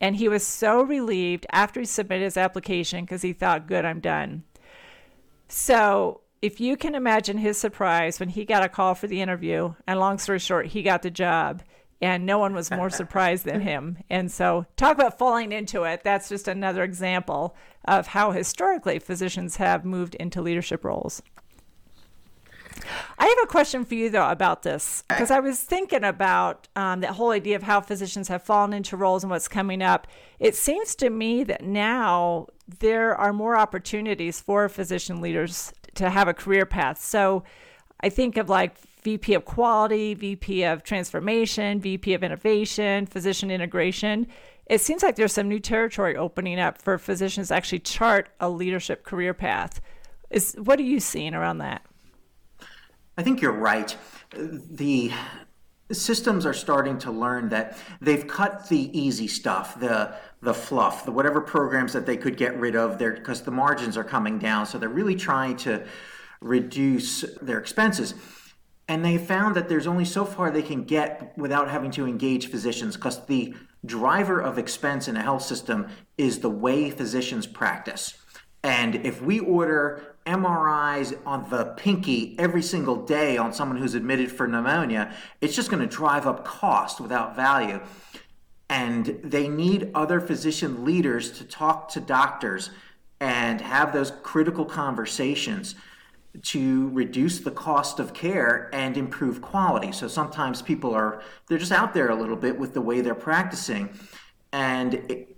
and 0.00 0.16
he 0.16 0.28
was 0.28 0.44
so 0.44 0.82
relieved 0.82 1.46
after 1.52 1.78
he 1.78 1.86
submitted 1.86 2.24
his 2.24 2.36
application 2.36 3.04
because 3.04 3.22
he 3.22 3.32
thought 3.32 3.68
good 3.68 3.84
i'm 3.84 4.00
done 4.00 4.42
so 5.46 6.20
if 6.42 6.60
you 6.60 6.76
can 6.76 6.94
imagine 6.94 7.38
his 7.38 7.58
surprise 7.58 8.18
when 8.18 8.30
he 8.30 8.44
got 8.44 8.62
a 8.62 8.68
call 8.68 8.94
for 8.94 9.06
the 9.06 9.20
interview 9.20 9.74
and 9.86 10.00
long 10.00 10.18
story 10.18 10.38
short 10.38 10.66
he 10.66 10.82
got 10.82 11.02
the 11.02 11.10
job 11.10 11.62
and 12.02 12.24
no 12.24 12.38
one 12.38 12.54
was 12.54 12.70
more 12.70 12.90
surprised 12.90 13.44
than 13.44 13.60
him. 13.60 13.98
And 14.10 14.30
so, 14.30 14.66
talk 14.76 14.94
about 14.94 15.18
falling 15.18 15.52
into 15.52 15.84
it. 15.84 16.02
That's 16.02 16.28
just 16.28 16.48
another 16.48 16.82
example 16.82 17.54
of 17.84 18.08
how 18.08 18.32
historically 18.32 18.98
physicians 18.98 19.56
have 19.56 19.84
moved 19.84 20.14
into 20.16 20.42
leadership 20.42 20.84
roles. 20.84 21.22
I 23.18 23.26
have 23.26 23.38
a 23.44 23.46
question 23.46 23.84
for 23.84 23.94
you, 23.94 24.10
though, 24.10 24.28
about 24.28 24.62
this, 24.62 25.04
because 25.08 25.30
I 25.30 25.40
was 25.40 25.60
thinking 25.60 26.02
about 26.02 26.68
um, 26.76 27.00
that 27.00 27.12
whole 27.12 27.30
idea 27.30 27.56
of 27.56 27.62
how 27.62 27.80
physicians 27.80 28.28
have 28.28 28.42
fallen 28.42 28.72
into 28.72 28.96
roles 28.96 29.22
and 29.22 29.30
what's 29.30 29.48
coming 29.48 29.82
up. 29.82 30.06
It 30.38 30.54
seems 30.54 30.94
to 30.96 31.10
me 31.10 31.44
that 31.44 31.62
now 31.62 32.46
there 32.78 33.14
are 33.14 33.32
more 33.32 33.56
opportunities 33.56 34.40
for 34.40 34.68
physician 34.68 35.20
leaders 35.20 35.72
to 35.94 36.10
have 36.10 36.28
a 36.28 36.34
career 36.34 36.66
path. 36.66 37.00
So 37.00 37.44
I 38.00 38.08
think 38.08 38.36
of 38.36 38.48
like 38.48 38.78
VP 39.02 39.34
of 39.34 39.44
Quality, 39.44 40.14
VP 40.14 40.64
of 40.64 40.82
Transformation, 40.82 41.80
VP 41.80 42.14
of 42.14 42.22
Innovation, 42.22 43.06
Physician 43.06 43.50
Integration. 43.50 44.26
It 44.66 44.80
seems 44.80 45.02
like 45.02 45.16
there's 45.16 45.32
some 45.32 45.48
new 45.48 45.60
territory 45.60 46.16
opening 46.16 46.60
up 46.60 46.80
for 46.80 46.96
physicians 46.98 47.48
to 47.48 47.54
actually 47.54 47.80
chart 47.80 48.28
a 48.38 48.48
leadership 48.48 49.04
career 49.04 49.34
path. 49.34 49.80
Is 50.30 50.54
what 50.54 50.78
are 50.78 50.84
you 50.84 51.00
seeing 51.00 51.34
around 51.34 51.58
that? 51.58 51.82
I 53.18 53.22
think 53.22 53.40
you're 53.40 53.52
right. 53.52 53.96
The 54.32 55.12
systems 55.90 56.46
are 56.46 56.54
starting 56.54 56.98
to 56.98 57.10
learn 57.10 57.48
that 57.48 57.76
they've 58.00 58.26
cut 58.26 58.68
the 58.68 58.96
easy 58.96 59.26
stuff, 59.26 59.80
the 59.80 60.14
the 60.42 60.54
fluff, 60.54 61.04
the 61.04 61.12
whatever 61.12 61.40
programs 61.40 61.92
that 61.92 62.06
they 62.06 62.16
could 62.16 62.36
get 62.36 62.58
rid 62.58 62.74
of 62.74 62.98
there 62.98 63.12
because 63.12 63.42
the 63.42 63.50
margins 63.50 63.96
are 63.96 64.04
coming 64.04 64.38
down. 64.38 64.66
So 64.66 64.78
they're 64.78 64.88
really 64.88 65.16
trying 65.16 65.56
to 65.58 65.84
reduce 66.40 67.22
their 67.42 67.58
expenses 67.58 68.14
and 68.90 69.04
they 69.04 69.18
found 69.18 69.54
that 69.54 69.68
there's 69.68 69.86
only 69.86 70.04
so 70.04 70.24
far 70.24 70.50
they 70.50 70.62
can 70.62 70.82
get 70.82 71.32
without 71.38 71.70
having 71.70 71.92
to 71.92 72.08
engage 72.08 72.48
physicians 72.48 72.96
because 72.96 73.24
the 73.26 73.54
driver 73.86 74.40
of 74.40 74.58
expense 74.58 75.06
in 75.06 75.16
a 75.16 75.22
health 75.22 75.42
system 75.42 75.86
is 76.18 76.40
the 76.40 76.50
way 76.50 76.90
physicians 76.90 77.46
practice. 77.46 78.18
And 78.64 78.96
if 78.96 79.22
we 79.22 79.38
order 79.38 80.16
MRIs 80.26 81.16
on 81.24 81.48
the 81.50 81.66
pinky 81.76 82.34
every 82.36 82.62
single 82.62 83.06
day 83.06 83.36
on 83.36 83.52
someone 83.52 83.78
who's 83.78 83.94
admitted 83.94 84.32
for 84.32 84.48
pneumonia, 84.48 85.14
it's 85.40 85.54
just 85.54 85.70
going 85.70 85.88
to 85.88 85.96
drive 85.96 86.26
up 86.26 86.44
cost 86.44 87.00
without 87.00 87.36
value. 87.36 87.80
And 88.70 89.20
they 89.22 89.48
need 89.48 89.90
other 89.94 90.20
physician 90.20 90.84
leaders 90.84 91.32
to 91.32 91.44
talk 91.44 91.90
to 91.90 92.00
doctors 92.00 92.70
and 93.20 93.60
have 93.60 93.92
those 93.92 94.12
critical 94.22 94.64
conversations 94.64 95.74
to 96.42 96.88
reduce 96.90 97.40
the 97.40 97.50
cost 97.50 97.98
of 97.98 98.14
care 98.14 98.70
and 98.72 98.96
improve 98.96 99.42
quality. 99.42 99.92
So 99.92 100.08
sometimes 100.08 100.62
people 100.62 100.94
are 100.94 101.22
they're 101.48 101.58
just 101.58 101.72
out 101.72 101.92
there 101.92 102.10
a 102.10 102.14
little 102.14 102.36
bit 102.36 102.58
with 102.58 102.72
the 102.72 102.80
way 102.80 103.00
they're 103.00 103.14
practicing 103.14 103.90
and 104.52 104.94
it, 104.94 105.36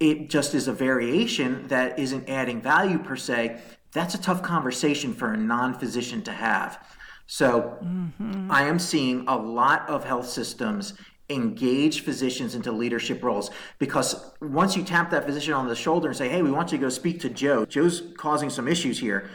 it 0.00 0.30
just 0.30 0.54
is 0.54 0.68
a 0.68 0.72
variation 0.72 1.66
that 1.68 1.98
isn't 1.98 2.28
adding 2.28 2.60
value 2.60 2.98
per 2.98 3.16
se. 3.16 3.60
That's 3.92 4.14
a 4.14 4.20
tough 4.20 4.42
conversation 4.42 5.14
for 5.14 5.32
a 5.32 5.36
non-physician 5.36 6.22
to 6.24 6.32
have. 6.32 6.78
So 7.26 7.78
mm-hmm. 7.82 8.50
I 8.50 8.64
am 8.64 8.78
seeing 8.78 9.24
a 9.26 9.36
lot 9.36 9.88
of 9.88 10.04
health 10.04 10.28
systems 10.28 10.94
engage 11.30 12.02
physicians 12.02 12.54
into 12.54 12.70
leadership 12.70 13.22
roles. 13.22 13.50
Because 13.78 14.32
once 14.40 14.76
you 14.76 14.82
tap 14.82 15.10
that 15.10 15.24
physician 15.24 15.54
on 15.54 15.68
the 15.68 15.76
shoulder 15.76 16.08
and 16.08 16.16
say 16.16 16.28
hey 16.28 16.42
we 16.42 16.50
want 16.50 16.70
you 16.72 16.78
to 16.78 16.82
go 16.82 16.88
speak 16.88 17.20
to 17.20 17.30
joe. 17.30 17.64
Joe's 17.64 18.02
causing 18.16 18.50
some 18.50 18.68
issues 18.68 18.98
here. 18.98 19.30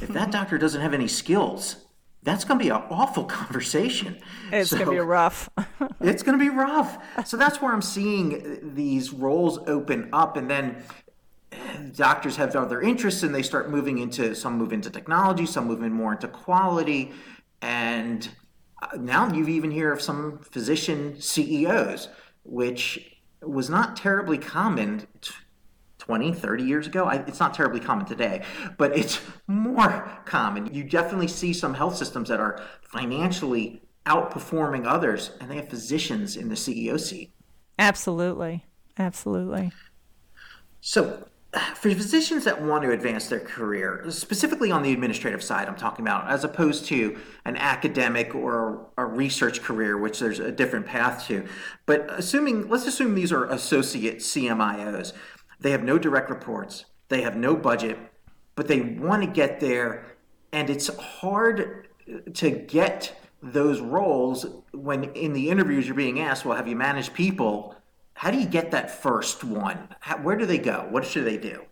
If 0.00 0.08
that 0.08 0.30
doctor 0.30 0.56
doesn't 0.56 0.80
have 0.80 0.94
any 0.94 1.08
skills 1.08 1.84
that's 2.24 2.44
going 2.44 2.58
to 2.58 2.64
be 2.64 2.70
an 2.70 2.82
awful 2.90 3.24
conversation. 3.40 4.18
It's 4.50 4.70
so, 4.70 4.76
going 4.76 4.88
to 4.88 4.92
be 4.92 4.98
rough. 4.98 5.50
it's 6.00 6.22
going 6.22 6.38
to 6.38 6.42
be 6.42 6.50
rough. 6.50 6.98
So 7.26 7.36
that's 7.36 7.60
where 7.60 7.72
i'm 7.72 7.82
seeing 7.82 8.74
these 8.74 9.12
roles 9.12 9.58
open 9.68 10.08
up 10.12 10.36
and 10.36 10.50
then 10.50 10.82
eh, 11.52 11.56
doctors 11.94 12.36
have 12.36 12.56
other 12.56 12.80
interests 12.80 13.22
and 13.22 13.34
they 13.34 13.42
start 13.42 13.70
moving 13.70 13.98
into 13.98 14.34
some 14.34 14.56
move 14.56 14.72
into 14.72 14.90
technology 14.90 15.46
some 15.46 15.66
move 15.66 15.82
in 15.82 15.92
more 15.92 16.12
into 16.12 16.28
quality 16.28 17.12
and 17.62 18.30
now 18.98 19.32
you've 19.32 19.48
even 19.48 19.70
hear 19.70 19.92
of 19.92 20.00
some 20.00 20.38
physician 20.38 21.20
CEOs, 21.20 22.08
which 22.42 23.18
was 23.42 23.68
not 23.68 23.96
terribly 23.96 24.38
common 24.38 25.06
20, 25.98 26.34
30 26.34 26.64
years 26.64 26.86
ago. 26.86 27.04
I, 27.04 27.16
it's 27.26 27.40
not 27.40 27.54
terribly 27.54 27.80
common 27.80 28.06
today, 28.06 28.42
but 28.76 28.96
it's 28.96 29.20
more 29.46 30.20
common. 30.24 30.72
You 30.72 30.84
definitely 30.84 31.28
see 31.28 31.52
some 31.52 31.74
health 31.74 31.96
systems 31.96 32.28
that 32.28 32.40
are 32.40 32.62
financially 32.82 33.82
outperforming 34.06 34.86
others, 34.86 35.30
and 35.40 35.50
they 35.50 35.56
have 35.56 35.68
physicians 35.68 36.36
in 36.36 36.48
the 36.48 36.54
CEO 36.54 37.00
seat. 37.00 37.32
Absolutely. 37.78 38.64
Absolutely. 38.98 39.72
So, 40.80 41.26
for 41.74 41.90
physicians 41.90 42.44
that 42.44 42.60
want 42.60 42.82
to 42.82 42.90
advance 42.90 43.28
their 43.28 43.40
career, 43.40 44.04
specifically 44.08 44.70
on 44.70 44.82
the 44.82 44.92
administrative 44.92 45.42
side, 45.42 45.68
I'm 45.68 45.76
talking 45.76 46.04
about, 46.04 46.28
as 46.28 46.44
opposed 46.44 46.86
to 46.86 47.18
an 47.44 47.56
academic 47.56 48.34
or 48.34 48.86
a 48.96 49.04
research 49.04 49.62
career, 49.62 49.98
which 49.98 50.18
there's 50.18 50.40
a 50.40 50.50
different 50.50 50.86
path 50.86 51.26
to. 51.28 51.46
But 51.86 52.06
assuming, 52.10 52.68
let's 52.68 52.86
assume 52.86 53.14
these 53.14 53.32
are 53.32 53.44
associate 53.46 54.18
CMIOs, 54.18 55.12
they 55.60 55.70
have 55.70 55.84
no 55.84 55.98
direct 55.98 56.30
reports, 56.30 56.86
they 57.08 57.22
have 57.22 57.36
no 57.36 57.56
budget, 57.56 57.98
but 58.54 58.68
they 58.68 58.80
want 58.80 59.22
to 59.22 59.28
get 59.28 59.60
there, 59.60 60.16
and 60.52 60.70
it's 60.70 60.94
hard 60.96 61.88
to 62.34 62.50
get 62.50 63.16
those 63.42 63.80
roles 63.80 64.46
when 64.72 65.04
in 65.04 65.32
the 65.32 65.50
interviews 65.50 65.86
you're 65.86 65.94
being 65.94 66.20
asked, 66.20 66.44
well, 66.44 66.56
have 66.56 66.66
you 66.68 66.76
managed 66.76 67.12
people? 67.14 67.74
How 68.14 68.30
do 68.30 68.38
you 68.38 68.46
get 68.46 68.70
that 68.70 68.90
first 69.02 69.44
one? 69.44 69.88
How, 70.00 70.18
where 70.18 70.36
do 70.36 70.46
they 70.46 70.58
go? 70.58 70.86
What 70.90 71.04
should 71.04 71.24
they 71.24 71.36
do? 71.36 71.64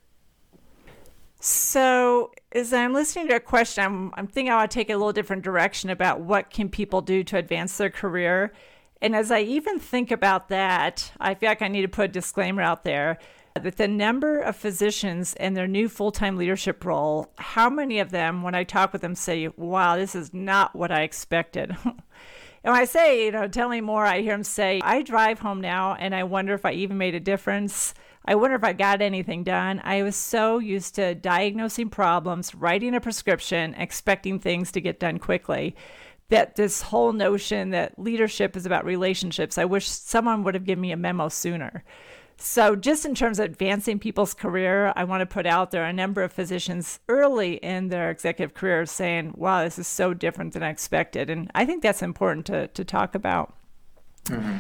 So, 1.41 2.31
as 2.53 2.73
I'm 2.73 2.93
listening 2.93 3.29
to 3.29 3.37
a 3.37 3.41
question, 3.41 3.85
I'm, 3.85 4.13
I'm 4.15 4.27
thinking 4.27 4.53
I 4.53 4.57
want 4.57 4.71
to 4.71 4.75
take 4.75 4.91
a 4.91 4.97
little 4.97 5.13
different 5.13 5.43
direction 5.43 5.91
about 5.91 6.21
what 6.21 6.51
can 6.51 6.69
people 6.69 7.01
do 7.01 7.25
to 7.25 7.37
advance 7.37 7.77
their 7.77 7.91
career. 7.91 8.53
And 9.01 9.17
as 9.17 9.33
I 9.33 9.41
even 9.41 9.81
think 9.81 10.13
about 10.13 10.49
that, 10.51 11.13
I 11.19 11.35
feel 11.35 11.49
like 11.49 11.63
I 11.63 11.69
need 11.69 11.83
to 11.83 11.89
put 11.89 12.05
a 12.05 12.09
disclaimer 12.09 12.63
out 12.63 12.85
there 12.85 13.19
that 13.61 13.77
the 13.77 13.89
number 13.89 14.39
of 14.39 14.57
physicians 14.57 15.35
in 15.35 15.55
their 15.55 15.67
new 15.67 15.89
full 15.89 16.13
time 16.13 16.37
leadership 16.37 16.85
role, 16.85 17.33
how 17.39 17.69
many 17.69 17.99
of 17.99 18.11
them, 18.11 18.43
when 18.43 18.55
I 18.55 18.65
talk 18.65 18.93
with 18.93 19.03
them, 19.03 19.15
say, 19.15 19.49
wow, 19.57 19.97
this 19.97 20.15
is 20.15 20.33
not 20.33 20.75
what 20.75 20.93
I 20.93 21.03
expected? 21.03 21.77
And 22.65 22.73
when 22.73 22.81
I 22.81 22.85
say, 22.85 23.27
you 23.27 23.33
know, 23.33 23.49
tell 23.49 23.69
me 23.69 23.81
more, 23.81 24.05
I 24.05 24.21
hear 24.21 24.35
him 24.35 24.45
say, 24.45 24.81
I 24.85 25.03
drive 25.03 25.41
home 25.41 25.61
now 25.61 25.95
and 25.95 26.15
I 26.15 26.23
wonder 26.25 26.55
if 26.55 26.65
I 26.65 26.73
even 26.73 26.97
made 26.97 27.15
a 27.15 27.21
difference. 27.21 27.93
I 28.25 28.37
wonder 28.37 28.55
if 28.55 28.63
I 28.63 28.73
got 28.73 29.03
anything 29.03 29.43
done. 29.43 29.81
I 29.83 30.03
was 30.03 30.15
so 30.15 30.59
used 30.59 30.95
to 30.95 31.17
diagnosing 31.17 31.89
problems, 31.89 32.55
writing 32.55 32.95
a 32.95 33.01
prescription, 33.01 33.75
expecting 33.75 34.39
things 34.39 34.71
to 34.73 34.81
get 34.81 35.01
done 35.01 35.19
quickly. 35.19 35.75
That 36.29 36.55
this 36.55 36.83
whole 36.83 37.13
notion 37.13 37.71
that 37.71 37.99
leadership 37.99 38.57
is 38.57 38.65
about 38.65 38.85
relationships, 38.85 39.59
I 39.59 39.65
wish 39.65 39.89
someone 39.89 40.45
would 40.45 40.55
have 40.55 40.65
given 40.65 40.81
me 40.81 40.93
a 40.93 40.97
memo 40.97 41.29
sooner. 41.29 41.83
So, 42.45 42.75
just 42.75 43.07
in 43.07 43.15
terms 43.15 43.39
of 43.39 43.45
advancing 43.45 44.01
people's 44.01 44.35
career, 44.35 44.93
I 44.97 45.05
want 45.05 45.21
to 45.21 45.33
put 45.33 45.47
out 45.47 45.71
there 45.71 45.85
a 45.85 45.93
number 45.93 46.25
of 46.25 46.33
physicians 46.33 46.99
early 47.09 47.55
in 47.55 47.89
their 47.89 48.11
executive 48.11 48.53
careers 48.53 48.91
saying, 48.91 49.35
wow, 49.37 49.63
this 49.63 49.79
is 49.79 49.87
so 49.87 50.13
different 50.13 50.53
than 50.53 50.65
I 50.65 50.71
expected. 50.71 51.31
And 51.31 51.53
I 51.55 51.65
think 51.65 51.85
that's 51.85 52.03
important 52.03 52.47
to, 52.47 52.67
to 52.67 52.85
talk 52.85 53.15
about. 53.15 53.55
Mm-hmm. 54.25 54.57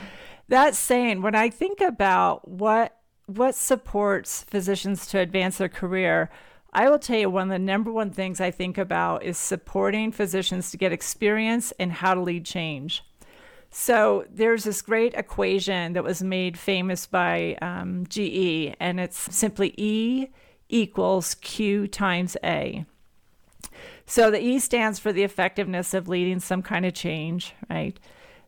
That 0.46 0.76
saying, 0.76 1.22
when 1.22 1.34
I 1.34 1.50
think 1.50 1.80
about 1.80 2.46
what 2.46 2.96
what 3.26 3.56
supports 3.56 4.44
physicians 4.44 5.08
to 5.08 5.18
advance 5.18 5.58
their 5.58 5.68
career, 5.68 6.30
I 6.72 6.88
will 6.88 7.00
tell 7.00 7.18
you 7.18 7.30
one 7.30 7.50
of 7.50 7.52
the 7.52 7.58
number 7.58 7.90
one 7.90 8.12
things 8.12 8.40
I 8.40 8.52
think 8.52 8.78
about 8.78 9.24
is 9.24 9.38
supporting 9.38 10.12
physicians 10.12 10.70
to 10.70 10.76
get 10.76 10.92
experience 10.92 11.72
and 11.80 11.92
how 11.92 12.14
to 12.14 12.20
lead 12.20 12.46
change. 12.46 13.02
So 13.74 14.26
there's 14.30 14.64
this 14.64 14.82
great 14.82 15.14
equation 15.14 15.94
that 15.94 16.04
was 16.04 16.22
made 16.22 16.58
famous 16.58 17.06
by 17.06 17.56
um, 17.62 18.04
GE, 18.06 18.74
and 18.78 19.00
it's 19.00 19.34
simply 19.34 19.74
E 19.78 20.28
equals 20.68 21.34
Q 21.36 21.88
times 21.88 22.36
A. 22.44 22.84
So 24.04 24.30
the 24.30 24.42
E 24.42 24.58
stands 24.58 24.98
for 24.98 25.10
the 25.10 25.22
effectiveness 25.22 25.94
of 25.94 26.06
leading 26.06 26.38
some 26.38 26.60
kind 26.60 26.84
of 26.84 26.92
change, 26.92 27.54
right? 27.70 27.98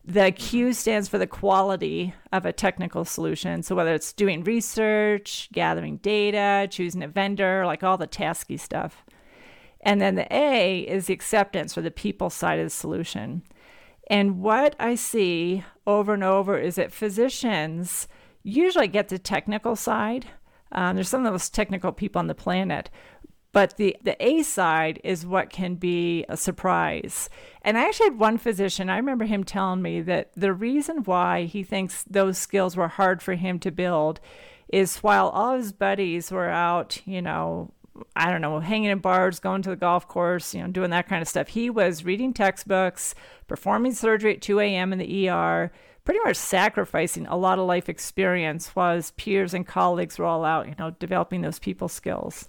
The 0.05 0.31
Q 0.31 0.75
stands 0.75 1.09
for 1.09 1.17
the 1.17 1.27
quality 1.27 2.13
of 2.31 2.45
a 2.45 2.53
technical 2.53 3.07
solution. 3.07 3.63
So 3.63 3.75
whether 3.75 3.95
it's 3.95 4.13
doing 4.13 4.45
research, 4.45 5.49
gathering 5.53 5.97
data, 5.99 6.69
choosing 6.71 7.03
a 7.03 7.09
vendor, 7.09 7.65
like 7.65 7.83
all 7.83 7.97
the 7.97 8.07
tasky 8.07 8.61
stuff. 8.61 9.07
And 9.81 10.03
then 10.03 10.17
the 10.17 10.31
A 10.31 10.81
is 10.81 11.07
the 11.07 11.15
acceptance 11.15 11.79
or 11.79 11.81
the 11.81 11.91
people 11.91 12.29
side 12.29 12.59
of 12.59 12.67
the 12.67 12.71
solution. 12.71 13.43
And 14.09 14.41
what 14.41 14.77
I 14.79 14.95
see 14.95 15.65
over 15.87 16.15
and 16.15 16.25
over 16.25 16.59
is 16.59 16.77
that 16.77 16.93
physicians 16.93 18.07
usually 18.43 18.89
get 18.89 19.09
the 19.09 19.19
technical 19.19 19.77
side. 19.77 20.27
Um, 20.73 20.97
there's 20.97 21.09
some 21.09 21.21
of 21.21 21.25
the 21.25 21.31
most 21.31 21.55
technical 21.55 21.93
people 21.93 22.19
on 22.19 22.27
the 22.27 22.35
planet. 22.35 22.91
But 23.53 23.77
the, 23.77 23.97
the 24.03 24.17
A 24.21 24.43
side 24.43 25.01
is 25.05 25.25
what 25.25 25.49
can 25.49 25.77
be 25.77 26.25
a 26.29 26.37
surprise. 26.37 27.31
And 27.63 27.79
I 27.79 27.85
actually 27.87 28.07
had 28.07 28.19
one 28.19 28.37
physician, 28.37 28.91
I 28.91 28.97
remember 28.97 29.27
him 29.27 29.45
telling 29.45 29.81
me 29.81 30.01
that 30.03 30.33
the 30.35 30.53
reason 30.53 31.05
why 31.05 31.45
he 31.45 31.63
thinks 31.63 32.03
those 32.03 32.37
skills 32.37 32.77
were 32.77 32.89
hard 32.89 33.23
for 33.23 33.35
him 33.35 33.61
to 33.61 33.71
build 33.71 34.19
is 34.69 34.99
while 34.99 35.29
all 35.29 35.55
his 35.55 35.73
buddies 35.73 36.33
were 36.33 36.49
out, 36.49 37.01
you 37.07 37.23
know, 37.23 37.71
I 38.17 38.31
don't 38.31 38.41
know, 38.41 38.59
hanging 38.61 38.91
in 38.91 38.99
bars, 38.99 39.39
going 39.39 39.63
to 39.63 39.71
the 39.71 39.77
golf 39.77 40.09
course, 40.09 40.55
you 40.55 40.63
know, 40.63 40.69
doing 40.69 40.91
that 40.91 41.09
kind 41.09 41.23
of 41.23 41.29
stuff. 41.29 41.49
He 41.49 41.71
was 41.71 42.05
reading 42.05 42.33
textbooks, 42.33 43.15
performing 43.47 43.95
surgery 43.95 44.35
at 44.35 44.43
2 44.43 44.61
a.m. 44.61 44.93
in 44.93 44.99
the 44.99 45.29
ER, 45.29 45.71
pretty 46.05 46.21
much 46.25 46.37
sacrificing 46.37 47.27
a 47.27 47.37
lot 47.37 47.59
of 47.59 47.67
life 47.67 47.89
experience 47.89 48.69
while 48.69 48.97
his 48.97 49.13
peers 49.13 49.55
and 49.55 49.67
colleagues 49.67 50.19
were 50.19 50.25
all 50.25 50.45
out, 50.45 50.69
you 50.69 50.75
know, 50.79 50.91
developing 50.91 51.43
those 51.43 51.59
people 51.59 51.89
skills. 51.89 52.49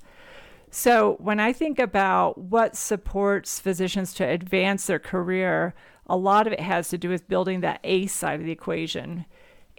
So 0.71 1.15
when 1.19 1.39
I 1.39 1.53
think 1.53 1.79
about 1.79 2.37
what 2.37 2.75
supports 2.75 3.59
physicians 3.59 4.13
to 4.15 4.27
advance 4.27 4.87
their 4.87 4.99
career, 4.99 5.73
a 6.07 6.17
lot 6.17 6.47
of 6.47 6.53
it 6.53 6.59
has 6.59 6.89
to 6.89 6.97
do 6.97 7.09
with 7.09 7.29
building 7.29 7.61
that 7.61 7.79
A 7.83 8.07
side 8.07 8.39
of 8.39 8.45
the 8.45 8.51
equation. 8.51 9.25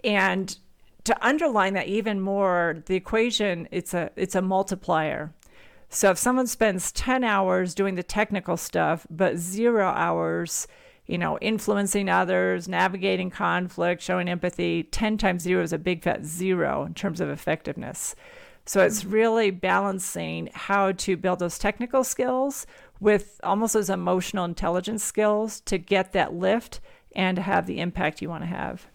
And 0.03 0.57
to 1.03 1.25
underline 1.25 1.73
that 1.75 1.87
even 1.87 2.19
more, 2.19 2.83
the 2.87 2.95
equation 2.95 3.67
it's 3.71 3.93
a 3.93 4.11
it's 4.15 4.35
a 4.35 4.41
multiplier. 4.41 5.33
So 5.89 6.11
if 6.11 6.17
someone 6.17 6.47
spends 6.47 6.91
10 6.91 7.23
hours 7.23 7.73
doing 7.73 7.95
the 7.95 8.03
technical 8.03 8.57
stuff, 8.57 9.07
but 9.09 9.37
zero 9.37 9.87
hours, 9.87 10.67
you 11.05 11.17
know, 11.17 11.37
influencing 11.39 12.09
others, 12.09 12.67
navigating 12.67 13.29
conflict, 13.29 14.01
showing 14.01 14.27
empathy, 14.27 14.83
10 14.83 15.17
times 15.17 15.43
zero 15.43 15.63
is 15.63 15.73
a 15.73 15.77
big 15.77 16.03
fat 16.03 16.25
zero 16.25 16.83
in 16.83 16.93
terms 16.93 17.21
of 17.21 17.29
effectiveness. 17.29 18.15
So 18.65 18.83
it's 18.83 19.03
mm. 19.03 19.13
really 19.13 19.49
balancing 19.49 20.49
how 20.53 20.91
to 20.91 21.15
build 21.15 21.39
those 21.39 21.57
technical 21.57 22.03
skills 22.03 22.67
with 22.99 23.39
almost 23.43 23.73
those 23.73 23.89
emotional 23.89 24.43
intelligence 24.43 25.03
skills 25.03 25.61
to 25.61 25.77
get 25.77 26.11
that 26.11 26.33
lift 26.33 26.81
and 27.15 27.37
to 27.37 27.41
have 27.41 27.65
the 27.65 27.79
impact 27.79 28.21
you 28.21 28.29
want 28.29 28.43
to 28.43 28.47
have. 28.47 28.87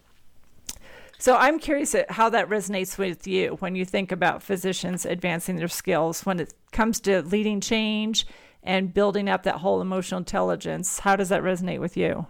So 1.23 1.37
I'm 1.37 1.57
curious 1.57 1.95
how 2.09 2.27
that 2.31 2.49
resonates 2.49 2.97
with 2.97 3.25
you 3.25 3.55
when 3.61 3.75
you 3.75 3.85
think 3.85 4.11
about 4.11 4.43
physicians 4.43 5.05
advancing 5.05 5.55
their 5.55 5.69
skills 5.69 6.25
when 6.25 6.37
it 6.37 6.53
comes 6.73 6.99
to 6.99 7.21
leading 7.21 7.61
change 7.61 8.27
and 8.61 8.93
building 8.93 9.29
up 9.29 9.43
that 9.43 9.55
whole 9.55 9.79
emotional 9.79 10.17
intelligence. 10.17 10.99
How 10.99 11.15
does 11.15 11.29
that 11.29 11.41
resonate 11.41 11.79
with 11.79 11.95
you? 11.95 12.27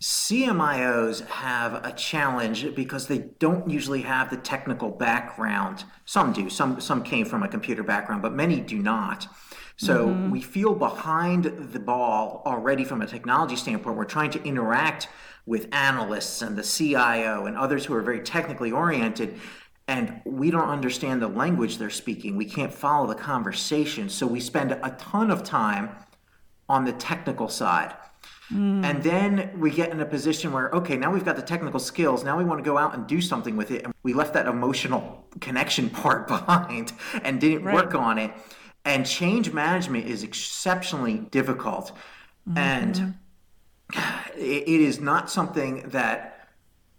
CMIOs 0.00 1.24
have 1.28 1.74
a 1.84 1.92
challenge 1.92 2.74
because 2.74 3.06
they 3.06 3.18
don't 3.38 3.70
usually 3.70 4.02
have 4.02 4.30
the 4.30 4.36
technical 4.36 4.90
background. 4.90 5.84
Some 6.04 6.32
do, 6.32 6.50
some 6.50 6.80
some 6.80 7.04
came 7.04 7.26
from 7.26 7.44
a 7.44 7.48
computer 7.48 7.84
background, 7.84 8.22
but 8.22 8.32
many 8.32 8.58
do 8.58 8.80
not. 8.80 9.28
So 9.76 10.08
mm-hmm. 10.08 10.30
we 10.30 10.40
feel 10.40 10.74
behind 10.74 11.44
the 11.44 11.80
ball 11.80 12.42
already 12.46 12.84
from 12.84 13.02
a 13.02 13.06
technology 13.06 13.56
standpoint. 13.56 13.96
We're 13.96 14.04
trying 14.04 14.30
to 14.32 14.42
interact 14.44 15.08
with 15.44 15.68
analysts 15.72 16.42
and 16.42 16.56
the 16.56 16.62
CIO 16.62 17.46
and 17.46 17.56
others 17.56 17.84
who 17.84 17.94
are 17.94 18.02
very 18.02 18.20
technically 18.20 18.70
oriented 18.70 19.40
and 19.88 20.20
we 20.24 20.50
don't 20.50 20.68
understand 20.68 21.20
the 21.20 21.28
language 21.28 21.78
they're 21.78 21.90
speaking. 21.90 22.36
We 22.36 22.44
can't 22.44 22.72
follow 22.72 23.06
the 23.06 23.14
conversation. 23.14 24.08
So 24.08 24.26
we 24.26 24.40
spend 24.40 24.72
a 24.72 24.96
ton 24.98 25.30
of 25.30 25.42
time 25.42 25.90
on 26.68 26.84
the 26.84 26.92
technical 26.92 27.48
side. 27.48 27.94
Mm. 28.52 28.84
And 28.84 29.02
then 29.02 29.50
we 29.58 29.70
get 29.70 29.90
in 29.90 30.00
a 30.00 30.06
position 30.06 30.52
where, 30.52 30.70
okay, 30.70 30.96
now 30.96 31.12
we've 31.12 31.24
got 31.24 31.36
the 31.36 31.42
technical 31.42 31.80
skills. 31.80 32.22
Now 32.22 32.38
we 32.38 32.44
want 32.44 32.62
to 32.62 32.64
go 32.64 32.78
out 32.78 32.94
and 32.94 33.06
do 33.06 33.20
something 33.20 33.56
with 33.56 33.70
it. 33.70 33.84
And 33.84 33.94
we 34.02 34.14
left 34.14 34.34
that 34.34 34.46
emotional 34.46 35.26
connection 35.40 35.90
part 36.02 36.28
behind 36.28 36.92
and 37.22 37.40
didn't 37.40 37.64
right. 37.64 37.74
work 37.74 37.94
on 37.94 38.18
it. 38.18 38.32
And 38.84 39.06
change 39.06 39.52
management 39.52 40.06
is 40.06 40.22
exceptionally 40.22 41.18
difficult. 41.18 41.92
Mm-hmm. 42.48 42.58
And 42.58 43.14
it 44.36 44.68
is 44.68 45.00
not 45.00 45.30
something 45.30 45.88
that 45.90 46.48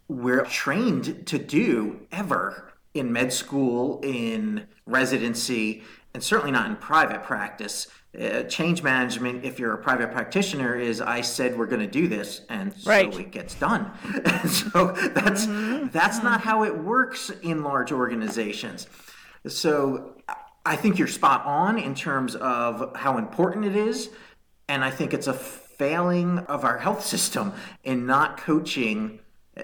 we're 0.08 0.46
trained 0.46 1.26
to 1.28 1.38
do 1.38 2.00
ever 2.12 2.74
in 2.94 3.12
med 3.12 3.34
school, 3.34 4.00
in 4.04 4.68
residency, 4.86 5.84
and 6.14 6.24
certainly 6.24 6.52
not 6.52 6.68
in 6.70 6.76
private 6.76 7.24
practice. 7.24 7.88
Uh, 8.20 8.44
change 8.44 8.84
management, 8.84 9.44
if 9.44 9.58
you're 9.58 9.74
a 9.74 9.78
private 9.78 10.12
practitioner, 10.12 10.76
is 10.76 11.02
I 11.02 11.22
said 11.22 11.58
we're 11.58 11.66
going 11.66 11.82
to 11.82 11.88
do 11.88 12.08
this, 12.08 12.42
and 12.48 12.72
right. 12.86 13.12
so 13.12 13.20
it 13.20 13.32
gets 13.32 13.56
done. 13.56 13.92
so 14.48 14.92
that's 15.16 15.48
mm-hmm. 15.48 15.88
that's 15.88 16.22
not 16.22 16.42
how 16.42 16.64
it 16.64 16.78
works 16.78 17.32
in 17.42 17.64
large 17.64 17.92
organizations. 17.92 18.86
So 19.48 20.16
I 20.66 20.76
think 20.76 20.98
you're 20.98 21.08
spot 21.08 21.46
on 21.46 21.78
in 21.78 21.94
terms 21.94 22.36
of 22.36 22.96
how 22.96 23.18
important 23.18 23.66
it 23.66 23.76
is, 23.76 24.10
and 24.70 24.84
I 24.84 24.92
think 24.92 25.14
it's 25.14 25.28
a 25.28 25.34
failing 25.34 26.40
of 26.40 26.64
our 26.64 26.78
health 26.78 27.06
system 27.14 27.54
in 27.84 28.06
not 28.06 28.38
coaching 28.38 29.20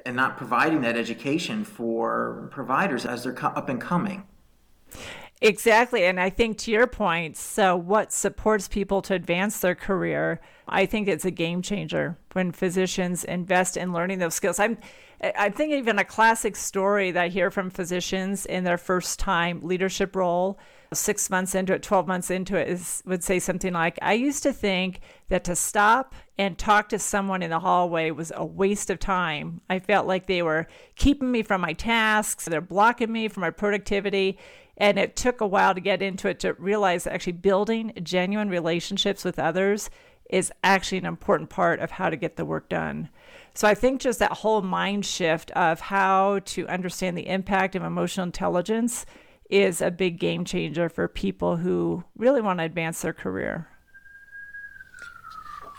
and 0.06 0.16
not 0.16 0.38
providing 0.38 0.82
that 0.82 0.96
education 0.96 1.64
for 1.64 2.48
providers 2.52 3.06
as 3.06 3.24
they're 3.24 3.46
up 3.46 3.70
and 3.70 3.82
coming. 3.82 4.24
Exactly. 5.42 6.04
And 6.04 6.20
I 6.20 6.30
think 6.30 6.58
to 6.60 6.72
your 6.72 6.86
point, 6.86 7.38
so 7.38 7.76
what 7.76 8.12
supports 8.12 8.68
people 8.68 9.02
to 9.04 9.14
advance 9.14 9.62
their 9.62 9.74
career, 9.74 10.42
I 10.68 10.86
think 10.86 11.08
it's 11.08 11.24
a 11.24 11.32
game 11.32 11.62
changer 11.62 12.18
when 12.34 12.52
physicians 12.52 13.24
invest 13.24 13.78
in 13.78 13.94
learning 13.94 14.20
those 14.20 14.36
skills. 14.36 14.60
I'm 14.60 14.78
I'm 15.22 15.52
thinking 15.52 15.78
even 15.78 16.00
a 16.00 16.06
classic 16.06 16.56
story 16.56 17.12
that 17.12 17.24
I 17.24 17.28
hear 17.28 17.52
from 17.52 17.70
physicians 17.70 18.46
in 18.46 18.64
their 18.64 18.78
first 18.78 19.20
time 19.20 19.62
leadership 19.64 20.16
role 20.16 20.60
six 20.94 21.30
months 21.30 21.56
into 21.56 21.74
it, 21.74 21.84
12 21.84 22.08
months 22.08 22.32
into 22.32 22.56
it, 22.58 22.68
is, 22.68 23.04
would 23.06 23.24
say 23.24 23.40
something 23.40 23.74
like, 23.74 24.00
I 24.02 24.14
used 24.14 24.44
to 24.44 24.54
think 24.54 25.02
that 25.30 25.44
to 25.44 25.56
stop 25.56 26.16
and 26.38 26.58
talk 26.58 26.90
to 26.90 27.00
someone 27.00 27.44
in 27.44 27.50
the 27.50 27.60
hallway 27.60 28.12
was 28.12 28.32
a 28.36 28.46
waste 28.46 28.90
of 28.90 29.00
time. 29.00 29.62
I 29.70 29.80
felt 29.80 30.08
like 30.08 30.26
they 30.26 30.42
were 30.42 30.68
keeping 30.96 31.32
me 31.32 31.44
from 31.44 31.62
my 31.62 31.74
tasks, 31.74 32.46
they're 32.46 32.62
blocking 32.62 33.12
me 33.12 33.28
from 33.28 33.42
my 33.42 33.52
productivity. 33.52 34.38
And 34.78 34.98
it 34.98 35.18
took 35.18 35.42
a 35.42 35.48
while 35.48 35.76
to 35.76 35.82
get 35.82 36.02
into 36.02 36.30
it 36.30 36.40
to 36.40 36.54
realize 36.54 37.04
that 37.04 37.14
actually 37.14 37.34
building 37.34 37.92
genuine 38.02 38.50
relationships 38.50 39.26
with 39.26 39.38
others 39.38 39.90
is 40.30 40.54
actually 40.64 41.00
an 41.00 41.06
important 41.06 41.50
part 41.50 41.82
of 41.82 41.92
how 41.92 42.10
to 42.10 42.16
get 42.16 42.38
the 42.38 42.46
work 42.46 42.70
done. 42.70 43.10
So 43.54 43.68
I 43.68 43.74
think 43.74 44.00
just 44.00 44.20
that 44.20 44.32
whole 44.32 44.62
mind 44.62 45.06
shift 45.06 45.52
of 45.52 45.82
how 45.82 46.40
to 46.46 46.68
understand 46.68 47.18
the 47.18 47.28
impact 47.28 47.76
of 47.76 47.84
emotional 47.84 48.26
intelligence 48.26 49.06
is 49.50 49.82
a 49.82 49.92
big 49.92 50.20
game 50.20 50.46
changer 50.46 50.90
for 50.90 51.08
people 51.08 51.58
who 51.58 52.04
really 52.16 52.42
want 52.42 52.60
to 52.60 52.66
advance 52.66 53.02
their 53.02 53.14
career. 53.14 53.68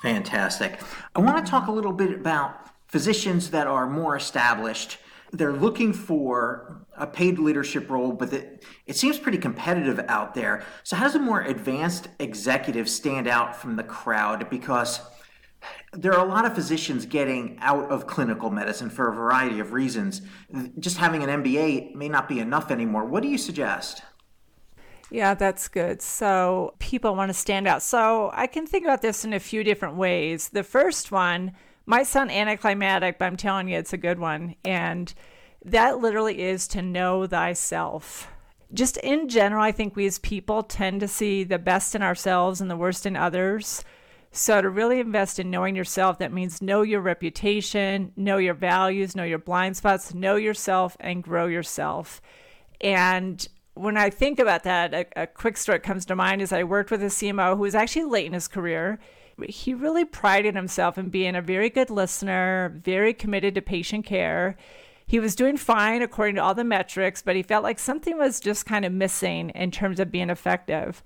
Fantastic. 0.02 0.80
I 1.14 1.20
want 1.20 1.44
to 1.44 1.50
talk 1.50 1.68
a 1.68 1.72
little 1.72 1.92
bit 1.92 2.12
about 2.12 2.70
physicians 2.88 3.50
that 3.50 3.66
are 3.66 3.86
more 3.86 4.16
established. 4.16 4.98
They're 5.32 5.52
looking 5.52 5.92
for 5.92 6.84
a 6.96 7.06
paid 7.06 7.38
leadership 7.38 7.88
role, 7.88 8.12
but 8.12 8.32
it, 8.32 8.64
it 8.86 8.96
seems 8.96 9.18
pretty 9.18 9.38
competitive 9.38 10.00
out 10.08 10.34
there. 10.34 10.64
So, 10.82 10.96
how 10.96 11.04
does 11.04 11.14
a 11.14 11.20
more 11.20 11.42
advanced 11.42 12.08
executive 12.18 12.88
stand 12.88 13.28
out 13.28 13.54
from 13.54 13.76
the 13.76 13.84
crowd? 13.84 14.50
Because 14.50 15.00
there 15.92 16.12
are 16.12 16.25
a 16.25 16.28
lot 16.28 16.44
of 16.44 16.54
physicians 16.54 17.04
getting 17.04 17.59
out 17.61 17.90
of 17.90 18.06
clinical 18.06 18.50
medicine 18.50 18.90
for 18.90 19.09
a 19.09 19.14
variety 19.14 19.59
of 19.59 19.73
reasons. 19.73 20.23
Just 20.78 20.99
having 20.99 21.23
an 21.23 21.42
MBA 21.42 21.94
may 21.94 22.09
not 22.09 22.28
be 22.28 22.38
enough 22.38 22.70
anymore. 22.70 23.04
What 23.04 23.23
do 23.23 23.28
you 23.28 23.38
suggest? 23.38 24.02
Yeah, 25.11 25.35
that's 25.35 25.66
good. 25.66 26.00
So, 26.00 26.75
people 26.78 27.16
want 27.16 27.30
to 27.30 27.35
stand 27.35 27.66
out. 27.66 27.82
So, 27.82 28.30
I 28.32 28.47
can 28.47 28.66
think 28.66 28.85
about 28.85 29.02
this 29.02 29.25
in 29.25 29.32
a 29.32 29.40
few 29.40 29.64
different 29.64 29.96
ways. 29.96 30.50
The 30.50 30.62
first 30.62 31.11
one 31.11 31.53
might 31.85 32.07
sound 32.07 32.31
anticlimactic, 32.31 33.18
but 33.18 33.24
I'm 33.24 33.37
telling 33.37 33.68
you, 33.68 33.76
it's 33.76 33.92
a 33.92 33.98
good 33.98 34.20
one. 34.20 34.55
And 34.64 35.12
that 35.64 35.98
literally 35.98 36.40
is 36.40 36.68
to 36.68 36.83
know 36.83 37.26
thyself. 37.26 38.31
Just 38.72 38.98
in 38.98 39.29
general, 39.29 39.64
I 39.64 39.72
think 39.72 39.96
we 39.96 40.07
as 40.07 40.20
people 40.20 40.62
tend 40.62 41.00
to 41.00 41.09
see 41.09 41.42
the 41.42 41.59
best 41.59 41.96
in 41.96 42.03
ourselves 42.03 42.61
and 42.61 42.70
the 42.70 42.76
worst 42.76 43.05
in 43.05 43.16
others. 43.16 43.83
So, 44.33 44.62
to 44.62 44.71
really 44.71 45.01
invest 45.01 45.40
in 45.40 45.51
knowing 45.51 45.75
yourself, 45.75 46.19
that 46.19 46.33
means 46.33 46.62
know 46.62 46.83
your 46.83 47.01
reputation, 47.01 48.12
know 48.16 48.37
your 48.37 48.55
values, 48.55 49.16
know 49.16 49.25
your 49.25 49.38
blind 49.38 49.77
spots, 49.77 50.14
know 50.14 50.37
yourself, 50.37 50.97
and 51.01 51.23
grow 51.23 51.47
yourself. 51.47 52.23
And 52.81 53.47
when 53.75 53.97
I 53.97 54.09
think 54.09 54.38
about 54.38 54.62
that, 54.64 54.95
a, 54.95 55.07
a 55.16 55.27
quick 55.27 55.57
story 55.57 55.81
comes 55.81 56.07
to 56.07 56.16
mind 56.16 56.43
is 56.43 56.53
I 56.53 56.62
worked 56.62 56.93
with 56.93 57.03
a 57.03 57.07
CMO 57.07 57.57
who 57.57 57.62
was 57.62 57.75
actually 57.75 58.05
late 58.05 58.27
in 58.27 58.33
his 58.33 58.47
career. 58.47 59.01
He 59.49 59.75
really 59.75 60.05
prided 60.05 60.55
himself 60.55 60.97
in 60.97 61.09
being 61.09 61.35
a 61.35 61.43
very 61.43 61.71
good 61.71 61.90
listener, 61.90 62.81
very 62.85 63.12
committed 63.12 63.57
to 63.57 63.62
patient 63.62 64.07
care. 64.07 64.57
He 65.07 65.19
was 65.19 65.35
doing 65.35 65.57
fine 65.57 66.03
according 66.03 66.37
to 66.37 66.43
all 66.43 66.55
the 66.55 66.62
metrics, 66.62 67.21
but 67.21 67.35
he 67.35 67.43
felt 67.43 67.64
like 67.64 67.81
something 67.81 68.16
was 68.16 68.38
just 68.38 68.64
kind 68.64 68.85
of 68.85 68.93
missing 68.93 69.51
in 69.51 69.73
terms 69.73 69.99
of 69.99 70.12
being 70.12 70.31
effective. 70.31 71.03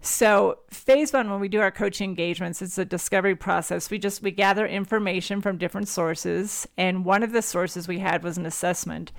So 0.00 0.58
phase 0.70 1.12
one, 1.12 1.30
when 1.30 1.40
we 1.40 1.48
do 1.48 1.60
our 1.60 1.70
coaching 1.70 2.10
engagements, 2.10 2.62
it's 2.62 2.78
a 2.78 2.84
discovery 2.84 3.34
process. 3.34 3.90
We 3.90 3.98
just 3.98 4.22
we 4.22 4.30
gather 4.30 4.66
information 4.66 5.40
from 5.40 5.58
different 5.58 5.88
sources, 5.88 6.68
and 6.76 7.04
one 7.04 7.22
of 7.22 7.32
the 7.32 7.42
sources 7.42 7.88
we 7.88 7.98
had 7.98 8.22
was 8.22 8.38
an 8.38 8.46
assessment. 8.46 9.12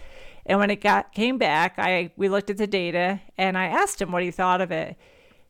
And 0.45 0.59
when 0.59 0.69
it 0.69 0.81
got 0.81 1.13
came 1.13 1.37
back, 1.37 1.75
I 1.77 2.11
we 2.15 2.29
looked 2.29 2.49
at 2.49 2.57
the 2.57 2.67
data 2.67 3.19
and 3.37 3.57
I 3.57 3.65
asked 3.65 4.01
him 4.01 4.11
what 4.11 4.23
he 4.23 4.31
thought 4.31 4.61
of 4.61 4.71
it. 4.71 4.95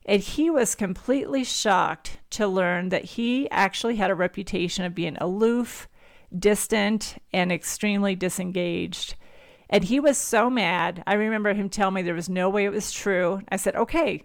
And 0.04 0.22
he 0.22 0.48
was 0.48 0.74
completely 0.74 1.44
shocked 1.44 2.18
to 2.30 2.48
learn 2.48 2.88
that 2.88 3.04
he 3.04 3.48
actually 3.50 3.96
had 3.96 4.10
a 4.10 4.14
reputation 4.14 4.86
of 4.86 4.94
being 4.94 5.18
aloof, 5.18 5.86
distant, 6.36 7.16
and 7.32 7.52
extremely 7.52 8.16
disengaged. 8.16 9.14
And 9.68 9.84
he 9.84 10.00
was 10.00 10.16
so 10.16 10.48
mad. 10.48 11.04
I 11.06 11.12
remember 11.12 11.52
him 11.52 11.68
telling 11.68 11.94
me 11.94 12.02
there 12.02 12.14
was 12.14 12.30
no 12.30 12.48
way 12.48 12.64
it 12.64 12.72
was 12.72 12.90
true. 12.90 13.42
I 13.50 13.56
said, 13.56 13.76
okay, 13.76 14.24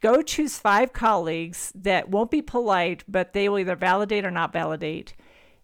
Go 0.00 0.22
choose 0.22 0.58
five 0.58 0.92
colleagues 0.92 1.72
that 1.74 2.08
won't 2.08 2.30
be 2.30 2.40
polite, 2.40 3.04
but 3.06 3.32
they 3.32 3.48
will 3.48 3.58
either 3.58 3.76
validate 3.76 4.24
or 4.24 4.30
not 4.30 4.52
validate. 4.52 5.14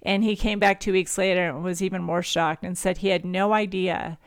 And 0.03 0.22
he 0.22 0.37
came 0.37 0.59
back 0.59 0.79
two 0.79 0.92
weeks 0.92 1.16
later 1.16 1.49
and 1.49 1.64
was 1.64 1.83
even 1.83 2.03
more 2.03 2.22
shocked 2.22 2.62
and 2.62 2.77
said 2.77 2.99
he 2.99 3.09
had 3.09 3.25
no 3.25 3.53
idea 3.53 4.18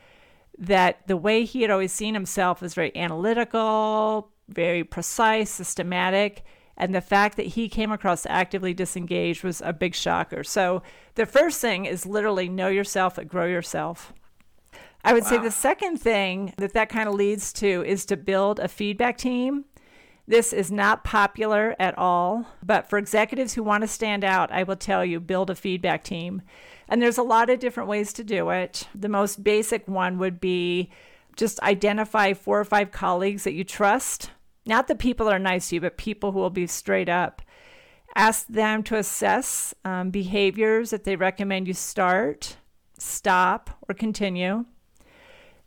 that 0.58 1.06
the 1.06 1.16
way 1.16 1.44
he 1.44 1.62
had 1.62 1.70
always 1.70 1.92
seen 1.92 2.14
himself 2.14 2.60
was 2.60 2.74
very 2.74 2.94
analytical, 2.96 4.30
very 4.48 4.84
precise, 4.84 5.48
systematic. 5.48 6.44
And 6.76 6.94
the 6.94 7.00
fact 7.00 7.36
that 7.36 7.46
he 7.46 7.68
came 7.68 7.92
across 7.92 8.26
actively 8.26 8.74
disengaged 8.74 9.44
was 9.44 9.62
a 9.64 9.72
big 9.72 9.94
shocker. 9.94 10.44
So 10.44 10.82
the 11.14 11.24
first 11.24 11.60
thing 11.60 11.84
is 11.86 12.04
literally 12.04 12.48
know 12.48 12.68
yourself 12.68 13.16
and 13.16 13.28
grow 13.28 13.46
yourself. 13.46 14.12
I 15.02 15.14
would 15.14 15.22
wow. 15.24 15.30
say 15.30 15.38
the 15.38 15.50
second 15.50 15.98
thing 15.98 16.52
that 16.58 16.74
that 16.74 16.90
kind 16.90 17.08
of 17.08 17.14
leads 17.14 17.52
to 17.54 17.84
is 17.84 18.04
to 18.06 18.16
build 18.16 18.58
a 18.58 18.68
feedback 18.68 19.16
team 19.16 19.64
this 20.30 20.52
is 20.52 20.70
not 20.70 21.02
popular 21.02 21.74
at 21.80 21.98
all, 21.98 22.46
but 22.62 22.88
for 22.88 22.98
executives 22.98 23.54
who 23.54 23.64
want 23.64 23.82
to 23.82 23.88
stand 23.88 24.22
out, 24.22 24.52
I 24.52 24.62
will 24.62 24.76
tell 24.76 25.04
you 25.04 25.18
build 25.18 25.50
a 25.50 25.56
feedback 25.56 26.04
team. 26.04 26.42
And 26.88 27.02
there's 27.02 27.18
a 27.18 27.24
lot 27.24 27.50
of 27.50 27.58
different 27.58 27.88
ways 27.88 28.12
to 28.12 28.22
do 28.22 28.50
it. 28.50 28.86
The 28.94 29.08
most 29.08 29.42
basic 29.42 29.88
one 29.88 30.18
would 30.18 30.40
be 30.40 30.88
just 31.34 31.58
identify 31.62 32.32
four 32.32 32.60
or 32.60 32.64
five 32.64 32.92
colleagues 32.92 33.42
that 33.42 33.54
you 33.54 33.64
trust, 33.64 34.30
not 34.64 34.86
the 34.86 34.94
people 34.94 35.26
that 35.26 35.34
are 35.34 35.40
nice 35.40 35.70
to 35.70 35.74
you, 35.74 35.80
but 35.80 35.96
people 35.96 36.30
who 36.30 36.38
will 36.38 36.48
be 36.48 36.68
straight 36.68 37.08
up. 37.08 37.42
Ask 38.14 38.46
them 38.46 38.84
to 38.84 38.98
assess 38.98 39.74
um, 39.84 40.10
behaviors 40.10 40.90
that 40.90 41.02
they 41.02 41.16
recommend 41.16 41.66
you 41.66 41.74
start, 41.74 42.56
stop, 42.98 43.68
or 43.88 43.96
continue. 43.96 44.66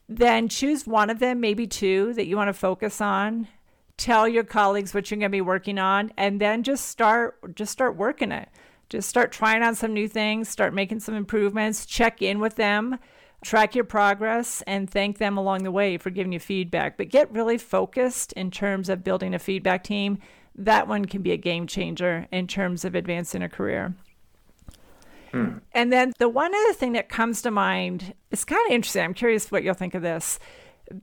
Then 0.08 0.48
choose 0.48 0.88
one 0.88 1.10
of 1.10 1.20
them, 1.20 1.42
maybe 1.42 1.68
two, 1.68 2.14
that 2.14 2.28
you 2.28 2.38
want 2.38 2.48
to 2.48 2.54
focus 2.54 3.02
on 3.02 3.50
tell 3.98 4.28
your 4.28 4.44
colleagues 4.44 4.94
what 4.94 5.10
you're 5.10 5.20
going 5.20 5.32
to 5.32 5.36
be 5.36 5.42
working 5.42 5.80
on 5.80 6.12
and 6.18 6.42
then 6.42 6.64
just 6.64 6.88
start 6.88 7.56
just 7.56 7.72
start 7.72 7.96
working 7.96 8.32
it. 8.32 8.50
Just 8.90 9.10
start 9.10 9.32
trying 9.32 9.64
on 9.64 9.76
some 9.76 9.94
new 9.94 10.08
things 10.08 10.50
start 10.50 10.74
making 10.74 11.00
some 11.00 11.16
improvements 11.16 11.86
check 11.86 12.22
in 12.22 12.40
with 12.40 12.56
them 12.56 13.00
track 13.44 13.76
your 13.76 13.84
progress 13.84 14.64
and 14.66 14.90
thank 14.90 15.18
them 15.18 15.38
along 15.38 15.64
the 15.64 15.72
way 15.72 15.98
for 15.98 16.10
giving 16.10 16.32
you 16.32 16.40
feedback. 16.40 16.98
But 16.98 17.10
get 17.10 17.32
really 17.32 17.58
focused 17.58 18.34
in 18.34 18.50
terms 18.50 18.90
of 18.90 19.04
building 19.04 19.34
a 19.34 19.40
feedback 19.40 19.84
team. 19.84 20.18
That 20.56 20.88
one 20.88 21.06
can 21.06 21.22
be 21.22 21.32
a 21.32 21.38
game 21.38 21.68
changer 21.68 22.28
in 22.32 22.48
terms 22.48 22.86
of 22.86 22.96
advancing 22.96 23.44
a 23.44 23.50
career. 23.50 23.96
Hmm. 25.32 25.58
and 25.72 25.92
then 25.92 26.14
the 26.20 26.30
one 26.30 26.54
other 26.54 26.74
thing 26.74 26.92
that 26.92 27.10
comes 27.10 27.42
to 27.42 27.50
mind 27.50 28.14
is 28.30 28.46
kind 28.46 28.62
of 28.68 28.72
interesting 28.72 29.02
i'm 29.02 29.16
curious 29.16 29.52
what 29.52 29.64
you'll 29.64 29.74
think 29.74 29.96
of 29.96 30.04
this 30.04 30.38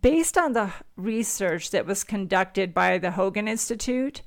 based 0.02 0.36
on 0.36 0.52
the 0.52 0.72
research 0.96 1.70
that 1.70 1.86
was 1.86 2.04
conducted 2.04 2.74
by 2.74 2.98
the 2.98 3.12
Hogan 3.12 3.48
Institute, 3.48 4.22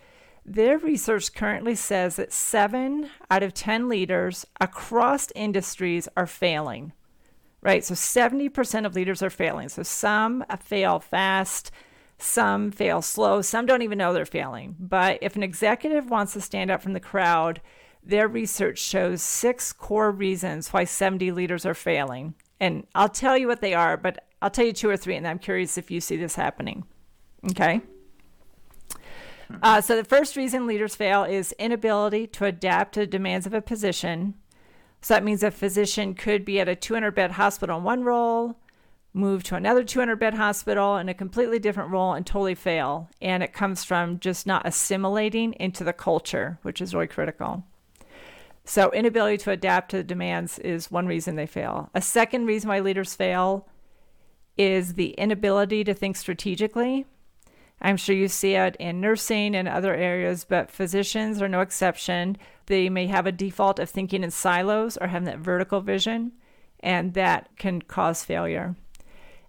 Their 0.46 0.78
research 0.78 1.34
currently 1.34 1.76
says 1.76 2.18
that 2.18 2.34
seven 2.34 3.10
out 3.32 3.44
of 3.44 3.54
10 3.54 3.88
leaders 3.88 4.46
across 4.60 5.32
industries 5.36 6.10
are 6.18 6.28
failing, 6.28 6.92
right? 7.62 7.84
So 7.84 7.94
70% 7.94 8.86
of 8.86 8.96
leaders 8.96 9.24
are 9.24 9.30
failing. 9.30 9.70
So 9.70 9.84
some 9.84 10.44
fail 10.60 11.00
fast, 11.00 11.72
some 12.18 12.72
fail 12.72 13.02
slow, 13.02 13.42
some 13.42 13.66
don't 13.66 13.84
even 13.84 13.98
know 13.98 14.14
they're 14.14 14.26
failing. 14.26 14.76
But 14.80 15.20
if 15.22 15.38
an 15.38 15.44
executive 15.44 16.10
wants 16.10 16.34
to 16.34 16.42
stand 16.42 16.70
out 16.70 16.82
from 16.82 16.94
the 16.94 17.00
crowd, 17.00 17.62
their 18.04 18.28
research 18.28 18.80
shows 18.80 19.22
six 19.22 19.72
core 19.72 20.12
reasons 20.12 20.74
why 20.74 20.84
70 20.84 21.32
leaders 21.32 21.66
are 21.66 21.74
failing. 21.74 22.34
And 22.60 22.86
I'll 22.94 23.10
tell 23.10 23.38
you 23.38 23.48
what 23.48 23.62
they 23.62 23.74
are, 23.74 23.96
but 23.96 24.26
I'll 24.44 24.50
tell 24.50 24.66
you 24.66 24.74
two 24.74 24.90
or 24.90 24.98
three, 24.98 25.16
and 25.16 25.26
I'm 25.26 25.40
curious 25.40 25.78
if 25.78 25.90
you 25.90 26.02
see 26.02 26.18
this 26.18 26.36
happening. 26.36 26.84
Okay. 27.52 27.80
Uh, 29.62 29.80
so 29.80 29.96
the 29.96 30.04
first 30.04 30.36
reason 30.36 30.68
leaders 30.68 30.98
fail 30.98 31.24
is 31.24 31.54
inability 31.54 32.28
to 32.28 32.44
adapt 32.44 32.94
to 32.96 33.00
the 33.02 33.08
demands 33.08 33.46
of 33.46 33.54
a 33.54 33.62
position. 33.62 34.34
So 35.02 35.14
that 35.14 35.24
means 35.24 35.44
a 35.44 35.52
physician 35.52 36.14
could 36.14 36.44
be 36.44 36.60
at 36.60 36.68
a 36.68 36.76
200 36.76 37.16
bed 37.16 37.32
hospital 37.32 37.78
in 37.78 37.84
one 37.86 38.04
role, 38.04 38.58
move 39.14 39.44
to 39.44 39.56
another 39.56 39.82
200 39.82 40.18
bed 40.18 40.34
hospital 40.34 40.98
in 40.98 41.08
a 41.08 41.14
completely 41.14 41.58
different 41.58 41.92
role 41.92 42.12
and 42.12 42.26
totally 42.26 42.56
fail. 42.56 43.10
And 43.22 43.44
it 43.44 43.54
comes 43.54 43.86
from 43.86 44.20
just 44.20 44.46
not 44.46 44.68
assimilating 44.68 45.54
into 45.54 45.86
the 45.86 45.94
culture, 45.94 46.60
which 46.64 46.82
is 46.82 46.94
really 46.94 47.08
critical. 47.08 47.64
So, 48.66 48.92
inability 48.92 49.38
to 49.40 49.52
adapt 49.52 49.92
to 49.92 49.98
the 49.98 50.04
demands 50.04 50.60
is 50.60 50.92
one 50.92 51.08
reason 51.08 51.38
they 51.38 51.46
fail. 51.46 51.90
A 51.94 52.02
second 52.02 52.46
reason 52.46 52.68
why 52.68 52.82
leaders 52.82 53.16
fail 53.16 53.70
is 54.58 54.94
the 54.94 55.12
inability 55.12 55.84
to 55.84 55.94
think 55.94 56.16
strategically. 56.16 57.06
I'm 57.82 57.98
sure 57.98 58.16
you 58.16 58.30
see 58.30 58.54
it 58.56 58.78
in 58.78 59.02
nursing 59.02 59.56
and 59.56 59.68
other 59.68 59.94
areas, 59.94 60.46
but 60.46 60.72
physicians 60.72 61.42
are 61.42 61.50
no 61.50 61.60
exception. 61.60 62.38
They 62.68 62.90
may 62.90 63.08
have 63.08 63.28
a 63.28 63.32
default 63.32 63.78
of 63.80 63.90
thinking 63.90 64.24
in 64.24 64.32
silos 64.32 64.98
or 64.98 65.08
having 65.08 65.26
that 65.26 65.40
vertical 65.40 65.82
vision, 65.82 66.32
and 66.80 67.14
that 67.14 67.50
can 67.58 67.82
cause 67.82 68.24
failure. 68.24 68.76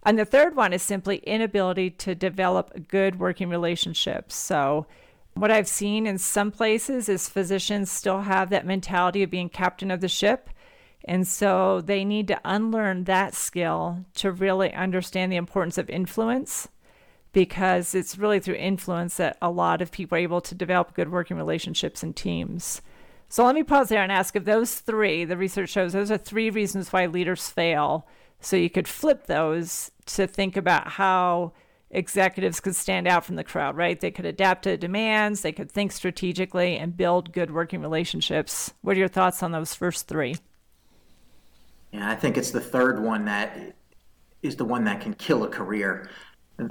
And 0.02 0.18
the 0.18 0.24
third 0.24 0.56
one 0.56 0.72
is 0.72 0.82
simply 0.82 1.18
inability 1.18 1.90
to 1.90 2.14
develop 2.14 2.88
good 2.88 3.18
working 3.18 3.48
relationships. 3.48 4.34
So, 4.34 4.86
what 5.34 5.50
I've 5.50 5.68
seen 5.68 6.06
in 6.06 6.18
some 6.18 6.52
places 6.52 7.08
is 7.08 7.28
physicians 7.28 7.90
still 7.90 8.20
have 8.20 8.50
that 8.50 8.66
mentality 8.66 9.22
of 9.22 9.30
being 9.30 9.48
captain 9.48 9.90
of 9.90 10.00
the 10.00 10.08
ship. 10.08 10.50
And 11.04 11.28
so 11.28 11.82
they 11.82 12.04
need 12.04 12.28
to 12.28 12.40
unlearn 12.44 13.04
that 13.04 13.34
skill 13.34 14.04
to 14.14 14.32
really 14.32 14.72
understand 14.72 15.30
the 15.30 15.36
importance 15.36 15.76
of 15.76 15.90
influence 15.90 16.68
because 17.32 17.94
it's 17.94 18.16
really 18.16 18.40
through 18.40 18.54
influence 18.54 19.16
that 19.18 19.36
a 19.42 19.50
lot 19.50 19.82
of 19.82 19.90
people 19.90 20.16
are 20.16 20.20
able 20.20 20.40
to 20.40 20.54
develop 20.54 20.94
good 20.94 21.10
working 21.10 21.36
relationships 21.36 22.02
and 22.02 22.16
teams. 22.16 22.80
So 23.28 23.44
let 23.44 23.54
me 23.54 23.64
pause 23.64 23.88
there 23.88 24.02
and 24.02 24.12
ask 24.12 24.36
if 24.36 24.44
those 24.44 24.76
three, 24.76 25.24
the 25.24 25.36
research 25.36 25.70
shows 25.70 25.92
those 25.92 26.10
are 26.10 26.16
three 26.16 26.50
reasons 26.50 26.92
why 26.92 27.06
leaders 27.06 27.48
fail. 27.48 28.06
So 28.40 28.56
you 28.56 28.70
could 28.70 28.88
flip 28.88 29.26
those 29.26 29.90
to 30.06 30.26
think 30.26 30.56
about 30.56 30.88
how 30.88 31.52
executives 31.90 32.60
could 32.60 32.76
stand 32.76 33.08
out 33.08 33.24
from 33.24 33.36
the 33.36 33.44
crowd, 33.44 33.76
right? 33.76 33.98
They 33.98 34.10
could 34.10 34.26
adapt 34.26 34.64
to 34.64 34.76
demands, 34.76 35.42
they 35.42 35.52
could 35.52 35.70
think 35.70 35.92
strategically, 35.92 36.76
and 36.76 36.96
build 36.96 37.32
good 37.32 37.52
working 37.52 37.80
relationships. 37.80 38.72
What 38.82 38.96
are 38.96 39.00
your 39.00 39.08
thoughts 39.08 39.42
on 39.42 39.52
those 39.52 39.74
first 39.74 40.06
three? 40.06 40.36
Yeah, 41.94 42.10
I 42.10 42.16
think 42.16 42.36
it's 42.36 42.50
the 42.50 42.60
third 42.60 43.00
one 43.00 43.26
that 43.26 43.76
is 44.42 44.56
the 44.56 44.64
one 44.64 44.82
that 44.84 45.00
can 45.00 45.14
kill 45.14 45.44
a 45.44 45.48
career 45.48 46.10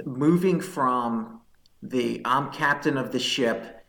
moving 0.04 0.60
from 0.60 1.40
the 1.82 2.20
I'm 2.26 2.52
captain 2.52 2.98
of 2.98 3.10
the 3.10 3.18
ship, 3.18 3.86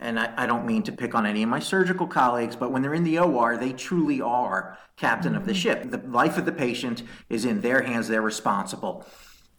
and 0.00 0.18
I, 0.18 0.34
I, 0.36 0.46
don't 0.46 0.66
mean 0.66 0.82
to 0.82 0.92
pick 0.92 1.14
on 1.14 1.26
any 1.26 1.44
of 1.44 1.48
my 1.48 1.60
surgical 1.60 2.08
colleagues, 2.08 2.56
but 2.56 2.72
when 2.72 2.82
they're 2.82 2.94
in 2.94 3.04
the 3.04 3.20
OR, 3.20 3.56
they 3.56 3.72
truly 3.72 4.20
are 4.20 4.76
captain 4.96 5.32
mm-hmm. 5.32 5.40
of 5.40 5.46
the 5.46 5.52
mm-hmm. 5.52 5.60
ship. 5.60 5.90
The 5.92 5.98
life 6.08 6.36
of 6.38 6.44
the 6.44 6.52
patient 6.52 7.04
is 7.28 7.44
in 7.44 7.60
their 7.60 7.82
hands, 7.82 8.08
they're 8.08 8.20
responsible. 8.20 9.06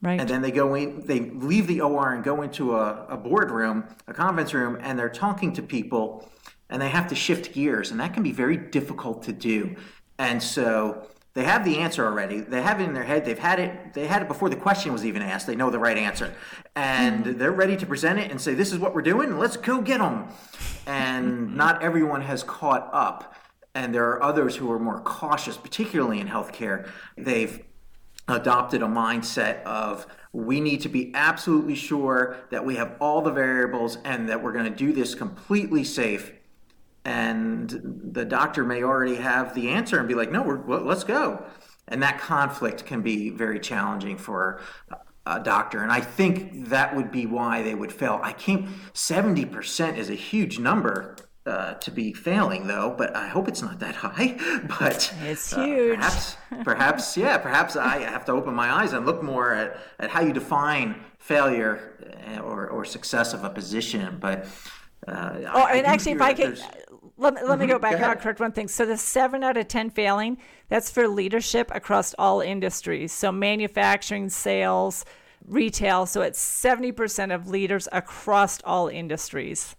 Right. 0.01 0.19
And 0.19 0.29
then 0.29 0.41
they 0.41 0.51
go 0.51 0.75
in, 0.75 1.05
they 1.05 1.21
leave 1.21 1.67
the 1.67 1.79
OR 1.79 2.13
and 2.13 2.23
go 2.25 2.41
into 2.41 2.75
a, 2.75 3.05
a 3.07 3.17
boardroom, 3.17 3.85
a 4.07 4.13
conference 4.13 4.53
room, 4.53 4.77
and 4.81 4.99
they're 4.99 5.09
talking 5.09 5.53
to 5.53 5.61
people 5.61 6.29
and 6.69 6.81
they 6.81 6.89
have 6.89 7.07
to 7.07 7.15
shift 7.15 7.53
gears, 7.53 7.91
and 7.91 7.99
that 7.99 8.13
can 8.13 8.23
be 8.23 8.31
very 8.31 8.55
difficult 8.55 9.23
to 9.23 9.33
do. 9.33 9.75
And 10.19 10.43
so 10.43 11.07
they 11.33 11.45
have 11.45 11.63
the 11.63 11.77
answer 11.77 12.05
already. 12.05 12.41
They 12.41 12.61
have 12.61 12.81
it 12.81 12.83
in 12.83 12.93
their 12.93 13.05
head. 13.05 13.23
They've 13.23 13.39
had 13.39 13.59
it. 13.59 13.93
They 13.93 14.07
had 14.07 14.21
it 14.21 14.27
before 14.27 14.49
the 14.49 14.57
question 14.57 14.91
was 14.91 15.05
even 15.05 15.21
asked. 15.21 15.47
They 15.47 15.55
know 15.55 15.69
the 15.69 15.79
right 15.79 15.97
answer, 15.97 16.33
and 16.75 17.23
mm-hmm. 17.23 17.37
they're 17.39 17.51
ready 17.51 17.77
to 17.77 17.85
present 17.85 18.19
it 18.19 18.29
and 18.29 18.39
say, 18.39 18.53
"This 18.53 18.73
is 18.73 18.79
what 18.79 18.93
we're 18.93 19.01
doing. 19.01 19.37
Let's 19.39 19.55
go 19.55 19.81
get 19.81 19.99
them." 19.99 20.27
And 20.85 21.55
not 21.55 21.81
everyone 21.81 22.21
has 22.21 22.43
caught 22.43 22.89
up, 22.91 23.35
and 23.73 23.95
there 23.95 24.09
are 24.09 24.21
others 24.21 24.57
who 24.57 24.69
are 24.71 24.79
more 24.79 24.99
cautious, 24.99 25.55
particularly 25.55 26.19
in 26.19 26.27
healthcare. 26.27 26.89
They've 27.17 27.63
adopted 28.27 28.83
a 28.83 28.87
mindset 28.87 29.63
of 29.63 30.07
we 30.33 30.59
need 30.59 30.81
to 30.81 30.89
be 30.89 31.11
absolutely 31.15 31.75
sure 31.75 32.37
that 32.51 32.65
we 32.65 32.75
have 32.75 32.95
all 32.99 33.21
the 33.21 33.31
variables 33.31 33.97
and 34.03 34.29
that 34.29 34.43
we're 34.43 34.51
going 34.51 34.65
to 34.65 34.77
do 34.77 34.93
this 34.93 35.15
completely 35.15 35.83
safe 35.83 36.33
and 37.05 38.01
the 38.11 38.25
doctor 38.25 38.63
may 38.63 38.83
already 38.83 39.15
have 39.15 39.55
the 39.55 39.69
answer 39.69 39.99
and 39.99 40.07
be 40.07 40.15
like, 40.15 40.31
no, 40.31 40.43
well, 40.43 40.81
let's 40.81 41.03
go. 41.03 41.45
And 41.87 42.03
that 42.03 42.19
conflict 42.19 42.85
can 42.85 43.01
be 43.01 43.29
very 43.29 43.59
challenging 43.59 44.17
for 44.17 44.61
a 45.25 45.39
doctor. 45.39 45.81
And 45.81 45.91
I 45.91 46.01
think 46.01 46.69
that 46.69 46.95
would 46.95 47.11
be 47.11 47.25
why 47.25 47.61
they 47.61 47.75
would 47.75 47.91
fail. 47.91 48.19
I 48.21 48.33
came 48.33 48.67
70% 48.93 49.97
is 49.97 50.09
a 50.09 50.15
huge 50.15 50.59
number 50.59 51.15
uh, 51.45 51.73
to 51.75 51.89
be 51.89 52.13
failing 52.13 52.67
though, 52.67 52.93
but 52.95 53.15
I 53.15 53.27
hope 53.27 53.47
it's 53.47 53.61
not 53.61 53.79
that 53.79 53.95
high. 53.95 54.37
But 54.79 55.13
it's 55.23 55.53
uh, 55.53 55.63
huge. 55.63 55.97
Perhaps, 55.97 56.37
perhaps, 56.63 57.17
yeah, 57.25 57.37
perhaps 57.37 57.75
I 57.75 57.99
have 57.99 58.25
to 58.25 58.33
open 58.33 58.53
my 58.53 58.71
eyes 58.71 58.93
and 58.93 59.05
look 59.05 59.23
more 59.23 59.53
at, 59.53 59.77
at 59.99 60.09
how 60.09 60.21
you 60.21 60.33
define 60.33 61.01
failure 61.17 62.25
uh, 62.35 62.41
or, 62.41 62.67
or 62.67 62.85
success 62.85 63.33
of 63.33 63.43
a 63.43 63.49
position. 63.49 64.17
But 64.19 64.45
uh, 65.07 65.39
oh, 65.53 65.65
and 65.67 65.87
actually, 65.87 66.11
if 66.13 66.21
I 66.21 66.33
could, 66.33 66.61
let, 67.19 67.33
let 67.33 67.43
mm-hmm. 67.43 67.59
me 67.59 67.67
go 67.67 67.79
back 67.79 67.99
go 67.99 68.09
and 68.09 68.19
correct 68.19 68.39
one 68.39 68.53
thing. 68.53 68.67
So 68.67 68.85
the 68.85 68.97
seven 68.97 69.43
out 69.43 69.57
of 69.57 69.67
10 69.67 69.89
failing, 69.89 70.37
that's 70.69 70.89
for 70.89 71.07
leadership 71.07 71.69
across 71.73 72.15
all 72.17 72.39
industries. 72.39 73.11
So 73.11 73.31
manufacturing, 73.31 74.29
sales, 74.29 75.03
retail. 75.45 76.05
So 76.05 76.21
it's 76.21 76.39
70% 76.39 77.35
of 77.35 77.47
leaders 77.47 77.87
across 77.91 78.61
all 78.63 78.87
industries. 78.87 79.75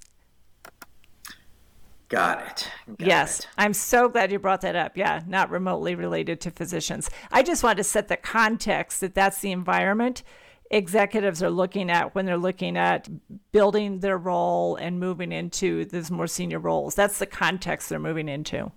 Got 2.10 2.40
it. 2.40 2.68
Got 2.98 3.08
yes. 3.08 3.40
It. 3.40 3.48
I'm 3.56 3.72
so 3.72 4.08
glad 4.08 4.32
you 4.32 4.38
brought 4.38 4.60
that 4.62 4.76
up. 4.76 4.96
Yeah, 4.96 5.22
not 5.26 5.48
remotely 5.48 5.94
related 5.94 6.40
to 6.42 6.50
physicians. 6.50 7.08
I 7.30 7.42
just 7.42 7.62
wanted 7.62 7.78
to 7.78 7.84
set 7.84 8.08
the 8.08 8.16
context 8.16 9.00
that 9.00 9.14
that's 9.14 9.40
the 9.40 9.52
environment 9.52 10.24
executives 10.70 11.42
are 11.42 11.50
looking 11.50 11.90
at 11.90 12.14
when 12.14 12.26
they're 12.26 12.38
looking 12.38 12.76
at 12.76 13.08
building 13.52 13.98
their 13.98 14.16
role 14.16 14.76
and 14.76 15.00
moving 15.00 15.32
into 15.32 15.84
these 15.86 16.10
more 16.10 16.26
senior 16.26 16.60
roles. 16.60 16.94
That's 16.94 17.18
the 17.18 17.26
context 17.26 17.88
they're 17.88 17.98
moving 17.98 18.28
into. 18.28 18.70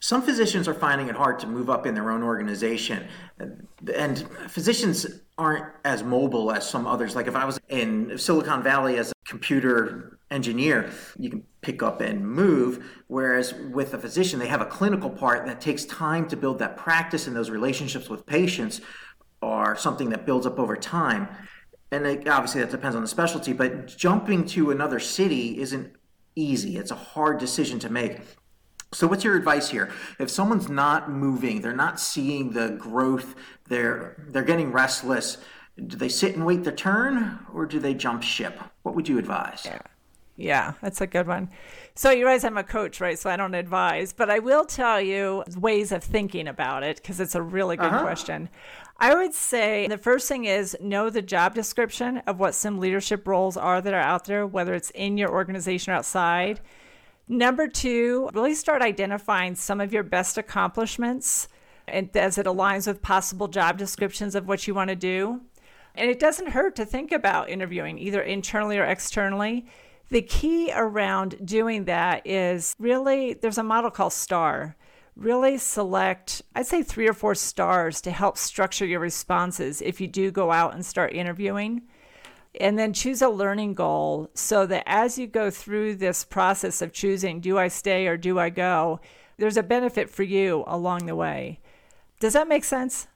Some 0.00 0.22
physicians 0.22 0.68
are 0.68 0.74
finding 0.74 1.08
it 1.08 1.16
hard 1.16 1.40
to 1.40 1.48
move 1.48 1.68
up 1.68 1.84
in 1.84 1.94
their 1.94 2.12
own 2.12 2.22
organization. 2.22 3.08
And 3.92 4.28
physicians 4.48 5.06
aren't 5.36 5.66
as 5.84 6.04
mobile 6.04 6.52
as 6.52 6.68
some 6.68 6.86
others. 6.86 7.16
Like 7.16 7.26
if 7.26 7.34
I 7.34 7.44
was 7.44 7.58
in 7.68 8.16
Silicon 8.16 8.62
Valley 8.62 8.96
as 8.96 9.10
a 9.10 9.28
computer 9.28 10.20
engineer, 10.30 10.90
you 11.18 11.30
can 11.30 11.42
pick 11.62 11.82
up 11.82 12.00
and 12.00 12.24
move. 12.24 13.02
Whereas 13.08 13.54
with 13.54 13.92
a 13.92 13.98
physician, 13.98 14.38
they 14.38 14.46
have 14.46 14.60
a 14.60 14.66
clinical 14.66 15.10
part 15.10 15.46
that 15.46 15.60
takes 15.60 15.84
time 15.86 16.28
to 16.28 16.36
build 16.36 16.60
that 16.60 16.76
practice 16.76 17.26
and 17.26 17.34
those 17.34 17.50
relationships 17.50 18.08
with 18.08 18.24
patients 18.24 18.80
are 19.42 19.76
something 19.76 20.10
that 20.10 20.26
builds 20.26 20.46
up 20.46 20.58
over 20.58 20.76
time. 20.76 21.28
And 21.90 22.06
it, 22.06 22.28
obviously, 22.28 22.60
that 22.60 22.70
depends 22.70 22.96
on 22.96 23.02
the 23.02 23.08
specialty, 23.08 23.52
but 23.52 23.86
jumping 23.86 24.44
to 24.46 24.70
another 24.70 25.00
city 25.00 25.58
isn't 25.60 25.94
easy. 26.36 26.76
It's 26.76 26.90
a 26.90 26.96
hard 26.96 27.38
decision 27.38 27.78
to 27.80 27.90
make. 27.90 28.20
So, 28.92 29.06
what's 29.06 29.24
your 29.24 29.36
advice 29.36 29.68
here? 29.68 29.90
If 30.18 30.30
someone's 30.30 30.68
not 30.68 31.10
moving, 31.10 31.60
they're 31.60 31.74
not 31.74 32.00
seeing 32.00 32.52
the 32.52 32.70
growth, 32.70 33.34
they're 33.68 34.24
they're 34.28 34.44
getting 34.44 34.72
restless. 34.72 35.38
Do 35.76 35.96
they 35.96 36.08
sit 36.08 36.34
and 36.34 36.44
wait 36.44 36.64
their 36.64 36.74
turn, 36.74 37.38
or 37.52 37.66
do 37.66 37.78
they 37.78 37.94
jump 37.94 38.22
ship? 38.22 38.58
What 38.82 38.94
would 38.94 39.08
you 39.08 39.18
advise? 39.18 39.62
Yeah. 39.64 39.80
Yeah, 40.38 40.74
that's 40.80 41.00
a 41.00 41.06
good 41.06 41.26
one. 41.26 41.50
So 41.96 42.12
you 42.12 42.24
realize 42.24 42.44
I'm 42.44 42.56
a 42.56 42.62
coach, 42.62 43.00
right? 43.00 43.18
So 43.18 43.28
I 43.28 43.36
don't 43.36 43.54
advise, 43.54 44.12
but 44.12 44.30
I 44.30 44.38
will 44.38 44.64
tell 44.64 45.00
you 45.00 45.42
ways 45.56 45.90
of 45.90 46.04
thinking 46.04 46.46
about 46.46 46.84
it 46.84 46.96
because 46.98 47.18
it's 47.18 47.34
a 47.34 47.42
really 47.42 47.76
good 47.76 47.86
uh-huh. 47.86 48.02
question. 48.02 48.48
I 49.00 49.14
would 49.14 49.32
say 49.32 49.86
the 49.86 49.96
first 49.96 50.26
thing 50.26 50.44
is 50.44 50.76
know 50.80 51.08
the 51.08 51.22
job 51.22 51.54
description 51.54 52.18
of 52.26 52.40
what 52.40 52.56
some 52.56 52.80
leadership 52.80 53.28
roles 53.28 53.56
are 53.56 53.80
that 53.80 53.94
are 53.94 54.00
out 54.00 54.24
there, 54.24 54.44
whether 54.44 54.74
it's 54.74 54.90
in 54.90 55.16
your 55.16 55.30
organization 55.30 55.92
or 55.92 55.96
outside. 55.96 56.60
Number 57.28 57.68
two, 57.68 58.28
really 58.34 58.54
start 58.54 58.82
identifying 58.82 59.54
some 59.54 59.80
of 59.80 59.92
your 59.92 60.02
best 60.02 60.36
accomplishments 60.36 61.46
and 61.86 62.14
as 62.16 62.38
it 62.38 62.46
aligns 62.46 62.88
with 62.88 63.00
possible 63.00 63.46
job 63.46 63.78
descriptions 63.78 64.34
of 64.34 64.48
what 64.48 64.66
you 64.66 64.74
want 64.74 64.90
to 64.90 64.96
do. 64.96 65.42
And 65.94 66.10
it 66.10 66.18
doesn't 66.18 66.50
hurt 66.50 66.74
to 66.76 66.84
think 66.84 67.12
about 67.12 67.50
interviewing 67.50 67.98
either 67.98 68.20
internally 68.20 68.78
or 68.78 68.84
externally. 68.84 69.66
The 70.08 70.22
key 70.22 70.72
around 70.74 71.46
doing 71.46 71.84
that 71.84 72.26
is 72.26 72.74
really 72.80 73.34
there's 73.34 73.58
a 73.58 73.62
model 73.62 73.90
called 73.90 74.12
STAR. 74.12 74.76
Really 75.18 75.58
select, 75.58 76.42
I'd 76.54 76.68
say 76.68 76.84
three 76.84 77.08
or 77.08 77.12
four 77.12 77.34
stars 77.34 78.00
to 78.02 78.12
help 78.12 78.38
structure 78.38 78.86
your 78.86 79.00
responses 79.00 79.82
if 79.82 80.00
you 80.00 80.06
do 80.06 80.30
go 80.30 80.52
out 80.52 80.74
and 80.74 80.86
start 80.86 81.12
interviewing. 81.12 81.82
And 82.60 82.78
then 82.78 82.92
choose 82.92 83.20
a 83.20 83.28
learning 83.28 83.74
goal 83.74 84.30
so 84.34 84.64
that 84.66 84.84
as 84.86 85.18
you 85.18 85.26
go 85.26 85.50
through 85.50 85.96
this 85.96 86.22
process 86.24 86.80
of 86.80 86.92
choosing, 86.92 87.40
do 87.40 87.58
I 87.58 87.66
stay 87.66 88.06
or 88.06 88.16
do 88.16 88.38
I 88.38 88.48
go, 88.48 89.00
there's 89.38 89.56
a 89.56 89.62
benefit 89.64 90.08
for 90.08 90.22
you 90.22 90.62
along 90.68 91.06
the 91.06 91.16
way. 91.16 91.58
Does 92.20 92.34
that 92.34 92.48
make 92.48 92.64
sense? 92.64 93.08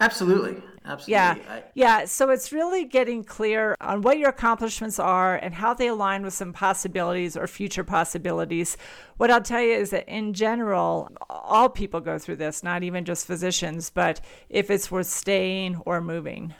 Absolutely. 0.00 0.62
Absolutely. 0.84 1.12
Yeah. 1.12 1.36
I... 1.48 1.62
yeah. 1.74 2.04
So 2.04 2.30
it's 2.30 2.52
really 2.52 2.84
getting 2.84 3.22
clear 3.22 3.76
on 3.80 4.02
what 4.02 4.18
your 4.18 4.30
accomplishments 4.30 4.98
are 4.98 5.36
and 5.36 5.54
how 5.54 5.74
they 5.74 5.86
align 5.88 6.22
with 6.22 6.34
some 6.34 6.52
possibilities 6.52 7.36
or 7.36 7.46
future 7.46 7.84
possibilities. 7.84 8.76
What 9.16 9.30
I'll 9.30 9.42
tell 9.42 9.60
you 9.60 9.74
is 9.74 9.90
that 9.90 10.08
in 10.08 10.34
general, 10.34 11.08
all 11.30 11.68
people 11.68 12.00
go 12.00 12.18
through 12.18 12.36
this, 12.36 12.62
not 12.62 12.82
even 12.82 13.04
just 13.04 13.26
physicians, 13.26 13.90
but 13.90 14.20
if 14.48 14.70
it's 14.70 14.90
worth 14.90 15.06
staying 15.06 15.80
or 15.86 16.00
moving. 16.00 16.54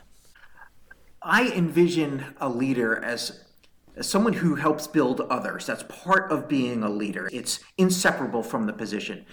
I 1.21 1.49
envision 1.49 2.25
a 2.39 2.49
leader 2.49 3.03
as, 3.03 3.43
as 3.95 4.07
someone 4.07 4.33
who 4.33 4.55
helps 4.55 4.87
build 4.87 5.21
others. 5.21 5.65
That's 5.65 5.83
part 5.83 6.31
of 6.31 6.47
being 6.47 6.83
a 6.83 6.89
leader, 6.89 7.29
it's 7.31 7.59
inseparable 7.77 8.43
from 8.43 8.67
the 8.67 8.73
position. 8.73 9.25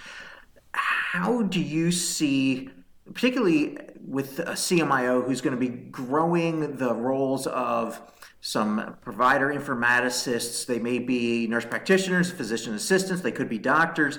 How 0.73 1.43
do 1.43 1.61
you 1.61 1.91
see 1.91 2.71
particularly 3.13 3.79
with 4.07 4.39
a 4.41 4.53
CMIO 4.53 5.25
who's 5.25 5.41
going 5.41 5.55
to 5.55 5.61
be 5.61 5.69
growing 5.69 6.77
the 6.77 6.95
roles 6.95 7.47
of 7.47 8.01
some 8.41 8.97
provider 9.03 9.49
informaticists. 9.49 10.67
They 10.67 10.79
may 10.79 10.99
be 10.99 11.47
nurse 11.47 11.65
practitioners, 11.65 12.31
physician 12.31 12.75
assistants, 12.75 13.23
they 13.23 13.33
could 13.33 13.49
be 13.49 13.59
doctors 13.59 14.19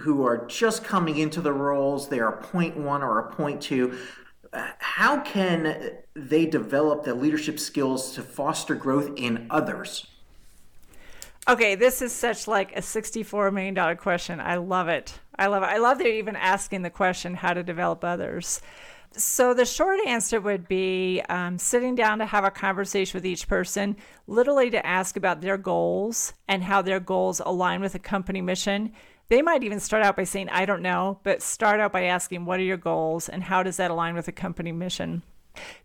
who 0.00 0.24
are 0.24 0.46
just 0.46 0.84
coming 0.84 1.18
into 1.18 1.40
the 1.40 1.52
roles. 1.52 2.08
They 2.08 2.20
are 2.20 2.38
a 2.38 2.42
point 2.42 2.76
one 2.76 3.02
or 3.02 3.18
a 3.18 3.32
point 3.32 3.60
two. 3.60 3.98
How 4.52 5.20
can 5.20 5.98
they 6.14 6.46
develop 6.46 7.04
the 7.04 7.14
leadership 7.14 7.58
skills 7.58 8.14
to 8.14 8.22
foster 8.22 8.74
growth 8.74 9.10
in 9.16 9.46
others? 9.50 10.06
Okay, 11.48 11.76
this 11.76 12.02
is 12.02 12.12
such 12.12 12.48
like 12.48 12.76
a 12.76 12.80
$64 12.80 13.52
million 13.52 13.96
question. 13.96 14.40
I 14.40 14.56
love 14.56 14.88
it. 14.88 15.20
I 15.38 15.46
love 15.46 15.62
it. 15.62 15.66
I 15.66 15.78
love 15.78 15.98
they're 15.98 16.08
even 16.08 16.34
asking 16.34 16.82
the 16.82 16.90
question 16.90 17.34
how 17.34 17.54
to 17.54 17.62
develop 17.62 18.02
others. 18.02 18.60
So, 19.12 19.54
the 19.54 19.64
short 19.64 20.00
answer 20.04 20.40
would 20.40 20.66
be 20.66 21.22
um, 21.28 21.56
sitting 21.56 21.94
down 21.94 22.18
to 22.18 22.26
have 22.26 22.44
a 22.44 22.50
conversation 22.50 23.16
with 23.16 23.24
each 23.24 23.46
person, 23.46 23.96
literally 24.26 24.70
to 24.70 24.84
ask 24.84 25.16
about 25.16 25.40
their 25.40 25.56
goals 25.56 26.34
and 26.48 26.64
how 26.64 26.82
their 26.82 27.00
goals 27.00 27.40
align 27.40 27.80
with 27.80 27.94
a 27.94 28.00
company 28.00 28.42
mission. 28.42 28.92
They 29.28 29.40
might 29.40 29.62
even 29.62 29.80
start 29.80 30.02
out 30.02 30.16
by 30.16 30.24
saying, 30.24 30.48
I 30.50 30.66
don't 30.66 30.82
know, 30.82 31.20
but 31.22 31.42
start 31.42 31.78
out 31.78 31.92
by 31.92 32.04
asking, 32.04 32.44
What 32.44 32.58
are 32.58 32.64
your 32.64 32.76
goals 32.76 33.28
and 33.28 33.44
how 33.44 33.62
does 33.62 33.76
that 33.76 33.92
align 33.92 34.16
with 34.16 34.26
a 34.26 34.32
company 34.32 34.72
mission? 34.72 35.22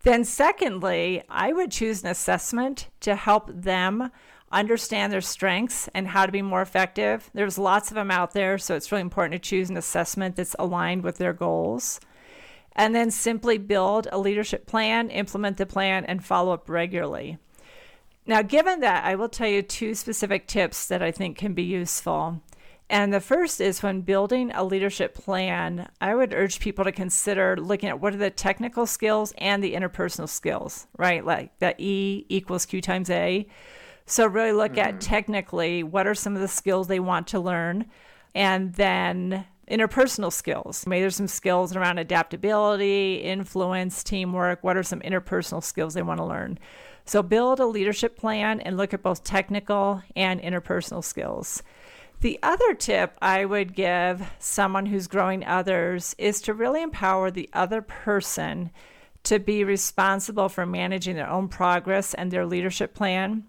Then, 0.03 0.25
secondly, 0.25 1.23
I 1.29 1.53
would 1.53 1.71
choose 1.71 2.03
an 2.03 2.09
assessment 2.09 2.89
to 3.01 3.15
help 3.15 3.49
them 3.53 4.09
understand 4.51 5.11
their 5.11 5.21
strengths 5.21 5.89
and 5.93 6.07
how 6.07 6.25
to 6.25 6.31
be 6.31 6.41
more 6.41 6.61
effective. 6.61 7.29
There's 7.33 7.57
lots 7.57 7.89
of 7.89 7.95
them 7.95 8.11
out 8.11 8.33
there, 8.33 8.57
so 8.57 8.75
it's 8.75 8.91
really 8.91 9.01
important 9.01 9.33
to 9.33 9.49
choose 9.49 9.69
an 9.69 9.77
assessment 9.77 10.35
that's 10.35 10.55
aligned 10.59 11.03
with 11.03 11.17
their 11.17 11.33
goals. 11.33 11.99
And 12.73 12.95
then 12.95 13.11
simply 13.11 13.57
build 13.57 14.07
a 14.11 14.19
leadership 14.19 14.65
plan, 14.65 15.09
implement 15.09 15.57
the 15.57 15.65
plan, 15.65 16.05
and 16.05 16.23
follow 16.23 16.53
up 16.53 16.69
regularly. 16.69 17.37
Now, 18.25 18.41
given 18.41 18.79
that, 18.81 19.03
I 19.03 19.15
will 19.15 19.29
tell 19.29 19.47
you 19.47 19.61
two 19.61 19.95
specific 19.95 20.47
tips 20.47 20.87
that 20.87 21.01
I 21.01 21.11
think 21.11 21.37
can 21.37 21.53
be 21.53 21.63
useful. 21.63 22.41
And 22.89 23.13
the 23.13 23.21
first 23.21 23.61
is 23.61 23.81
when 23.81 24.01
building 24.01 24.51
a 24.51 24.65
leadership 24.65 25.15
plan, 25.15 25.89
I 26.01 26.13
would 26.13 26.33
urge 26.33 26.59
people 26.59 26.83
to 26.83 26.91
consider 26.91 27.55
looking 27.57 27.87
at 27.87 28.01
what 28.01 28.13
are 28.13 28.17
the 28.17 28.29
technical 28.29 28.85
skills 28.85 29.33
and 29.37 29.63
the 29.63 29.73
interpersonal 29.73 30.27
skills, 30.27 30.87
right? 30.97 31.25
Like 31.25 31.57
that 31.59 31.79
E 31.79 32.25
equals 32.27 32.65
Q 32.65 32.81
times 32.81 33.09
A. 33.09 33.47
So, 34.05 34.25
really 34.25 34.51
look 34.51 34.73
mm-hmm. 34.73 34.95
at 34.95 35.01
technically 35.01 35.83
what 35.83 36.07
are 36.07 36.15
some 36.15 36.35
of 36.35 36.41
the 36.41 36.47
skills 36.47 36.87
they 36.87 36.99
want 36.99 37.27
to 37.27 37.39
learn, 37.39 37.85
and 38.35 38.73
then 38.73 39.45
interpersonal 39.69 40.33
skills. 40.33 40.85
Maybe 40.85 41.01
there's 41.01 41.15
some 41.15 41.27
skills 41.27 41.75
around 41.75 41.97
adaptability, 41.97 43.15
influence, 43.15 44.03
teamwork. 44.03 44.63
What 44.63 44.77
are 44.77 44.83
some 44.83 44.99
interpersonal 44.99 45.63
skills 45.63 45.93
they 45.93 46.01
want 46.01 46.19
to 46.19 46.25
learn? 46.25 46.59
So, 47.05 47.23
build 47.23 47.59
a 47.59 47.65
leadership 47.65 48.17
plan 48.17 48.59
and 48.59 48.77
look 48.77 48.93
at 48.93 49.03
both 49.03 49.23
technical 49.23 50.03
and 50.15 50.41
interpersonal 50.41 51.03
skills. 51.03 51.63
The 52.21 52.37
other 52.43 52.75
tip 52.75 53.17
I 53.19 53.45
would 53.45 53.73
give 53.73 54.29
someone 54.37 54.85
who's 54.85 55.07
growing 55.07 55.43
others 55.43 56.15
is 56.19 56.39
to 56.41 56.53
really 56.53 56.83
empower 56.83 57.31
the 57.31 57.49
other 57.51 57.81
person 57.81 58.69
to 59.23 59.39
be 59.39 59.63
responsible 59.63 60.47
for 60.47 60.65
managing 60.65 61.15
their 61.15 61.29
own 61.29 61.47
progress 61.47 62.13
and 62.13 62.29
their 62.29 62.45
leadership 62.45 62.93
plan. 62.93 63.45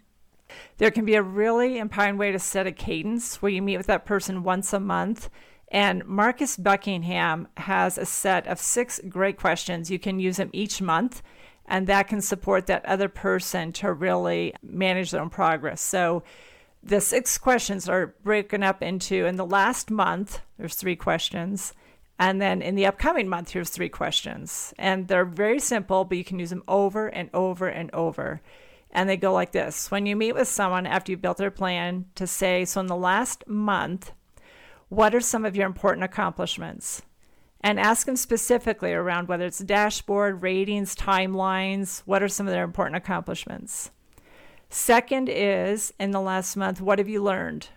There 0.79 0.91
can 0.91 1.05
be 1.05 1.15
a 1.15 1.23
really 1.23 1.79
empowering 1.79 2.19
way 2.19 2.33
to 2.33 2.39
set 2.39 2.67
a 2.67 2.73
cadence 2.73 3.41
where 3.41 3.53
you 3.53 3.63
meet 3.63 3.77
with 3.77 3.87
that 3.87 4.05
person 4.05 4.43
once 4.43 4.73
a 4.73 4.81
month. 4.81 5.31
And 5.69 6.05
Marcus 6.07 6.57
Buckingham 6.57 7.49
has 7.57 7.97
a 7.97 8.05
set 8.05 8.47
of 8.47 8.61
six 8.61 9.01
great 9.09 9.39
questions. 9.39 9.91
You 9.91 9.99
can 9.99 10.21
use 10.21 10.37
them 10.37 10.51
each 10.53 10.83
month, 10.83 11.23
and 11.67 11.87
that 11.87 12.09
can 12.09 12.21
support 12.21 12.67
that 12.67 12.85
other 12.85 13.09
person 13.09 13.73
to 13.75 13.93
really 13.93 14.55
manage 14.63 15.11
their 15.11 15.23
own 15.23 15.31
progress. 15.31 15.81
So 15.81 16.23
the 16.83 17.01
six 17.01 17.39
questions 17.39 17.89
are 17.89 18.15
broken 18.23 18.63
up 18.63 18.83
into 18.83 19.25
in 19.25 19.37
the 19.37 19.47
last 19.47 19.91
month, 19.91 20.41
there's 20.59 20.75
three 20.75 20.97
questions. 20.97 21.73
And 22.19 22.41
then 22.41 22.61
in 22.61 22.75
the 22.75 22.87
upcoming 22.87 23.29
month, 23.29 23.51
here's 23.51 23.71
three 23.71 23.89
questions. 23.89 24.75
And 24.79 25.09
they're 25.09 25.25
very 25.25 25.59
simple, 25.59 26.05
but 26.05 26.19
you 26.19 26.25
can 26.25 26.39
use 26.39 26.51
them 26.51 26.63
over 26.69 27.09
and 27.09 27.31
over 27.33 27.67
and 27.67 27.93
over. 27.95 28.41
And 28.93 29.09
they 29.09 29.17
go 29.17 29.33
like 29.33 29.53
this 29.53 29.91
When 29.91 30.07
you 30.07 30.15
meet 30.15 30.35
with 30.35 30.49
someone 30.49 30.87
after 30.87 31.11
you've 31.11 31.23
built 31.23 31.39
their 31.39 31.51
plan, 31.51 32.07
to 32.15 32.27
say, 32.27 32.65
So 32.65 32.81
in 32.81 32.87
the 32.87 32.97
last 32.97 33.49
month, 33.49 34.13
what 34.89 35.15
are 35.15 35.21
some 35.21 35.45
of 35.45 35.57
your 35.57 35.67
important 35.67 36.05
accomplishments? 36.05 37.03
And 37.63 37.81
ask 37.81 38.07
them 38.07 38.17
specifically 38.17 38.93
around 38.93 39.29
whether 39.29 39.47
it's 39.47 39.61
dashboard, 39.61 40.43
ratings, 40.43 40.95
timelines, 40.95 42.01
what 42.05 42.23
are 42.23 42.29
some 42.29 42.47
of 42.47 42.53
their 42.53 42.65
important 42.65 42.97
accomplishments? 42.97 43.91
Second 44.69 45.29
is, 45.29 45.95
in 46.01 46.11
the 46.11 46.21
last 46.21 46.57
month, 46.57 46.81
what 46.81 46.99
have 46.99 47.09
you 47.09 47.23
learned? 47.23 47.69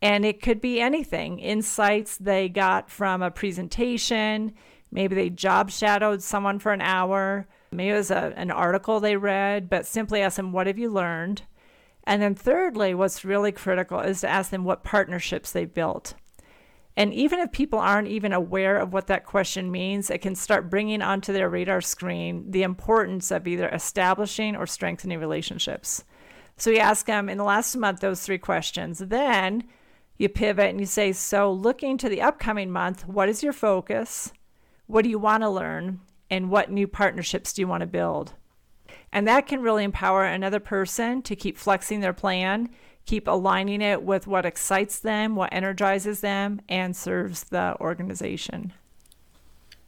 And 0.00 0.24
it 0.24 0.40
could 0.40 0.60
be 0.60 0.80
anything 0.80 1.40
insights 1.40 2.16
they 2.16 2.48
got 2.48 2.88
from 2.88 3.20
a 3.20 3.30
presentation, 3.30 4.54
maybe 4.90 5.14
they 5.14 5.28
job 5.28 5.70
shadowed 5.70 6.22
someone 6.22 6.58
for 6.58 6.72
an 6.72 6.80
hour, 6.80 7.46
Maybe 7.72 7.90
it 7.90 7.94
was 7.94 8.10
a, 8.10 8.32
an 8.36 8.50
article 8.50 8.98
they 8.98 9.16
read, 9.16 9.70
but 9.70 9.86
simply 9.86 10.20
ask 10.20 10.36
them, 10.36 10.52
What 10.52 10.66
have 10.66 10.78
you 10.78 10.90
learned? 10.90 11.42
And 12.04 12.20
then, 12.20 12.34
thirdly, 12.34 12.94
what's 12.94 13.24
really 13.24 13.52
critical 13.52 14.00
is 14.00 14.22
to 14.22 14.28
ask 14.28 14.50
them 14.50 14.64
what 14.64 14.82
partnerships 14.82 15.52
they 15.52 15.64
built. 15.66 16.14
And 16.96 17.14
even 17.14 17.38
if 17.38 17.52
people 17.52 17.78
aren't 17.78 18.08
even 18.08 18.32
aware 18.32 18.76
of 18.76 18.92
what 18.92 19.06
that 19.06 19.24
question 19.24 19.70
means, 19.70 20.10
it 20.10 20.20
can 20.20 20.34
start 20.34 20.68
bringing 20.68 21.02
onto 21.02 21.32
their 21.32 21.48
radar 21.48 21.80
screen 21.80 22.50
the 22.50 22.64
importance 22.64 23.30
of 23.30 23.46
either 23.46 23.68
establishing 23.68 24.56
or 24.56 24.66
strengthening 24.66 25.20
relationships. 25.20 26.04
So 26.56 26.70
you 26.70 26.78
ask 26.78 27.06
them 27.06 27.28
in 27.28 27.38
the 27.38 27.44
last 27.44 27.76
month 27.76 28.00
those 28.00 28.20
three 28.20 28.38
questions. 28.38 28.98
Then 28.98 29.64
you 30.18 30.28
pivot 30.28 30.68
and 30.70 30.80
you 30.80 30.86
say, 30.86 31.12
So, 31.12 31.52
looking 31.52 31.96
to 31.98 32.08
the 32.08 32.20
upcoming 32.20 32.70
month, 32.70 33.06
what 33.06 33.28
is 33.28 33.42
your 33.42 33.54
focus? 33.54 34.32
What 34.86 35.04
do 35.04 35.08
you 35.08 35.18
want 35.18 35.42
to 35.42 35.48
learn? 35.48 36.00
And 36.30 36.50
what 36.50 36.70
new 36.70 36.86
partnerships 36.86 37.52
do 37.52 37.62
you 37.62 37.68
want 37.68 37.80
to 37.80 37.86
build. 37.86 38.34
And 39.12 39.26
that 39.26 39.46
can 39.46 39.60
really 39.60 39.84
empower 39.84 40.24
another 40.24 40.60
person 40.60 41.22
to 41.22 41.34
keep 41.34 41.58
flexing 41.58 42.00
their 42.00 42.12
plan, 42.12 42.70
keep 43.06 43.26
aligning 43.26 43.82
it 43.82 44.02
with 44.02 44.26
what 44.26 44.46
excites 44.46 45.00
them, 45.00 45.34
what 45.34 45.52
energizes 45.52 46.20
them, 46.20 46.60
and 46.68 46.94
serves 46.94 47.44
the 47.44 47.76
organization. 47.80 48.72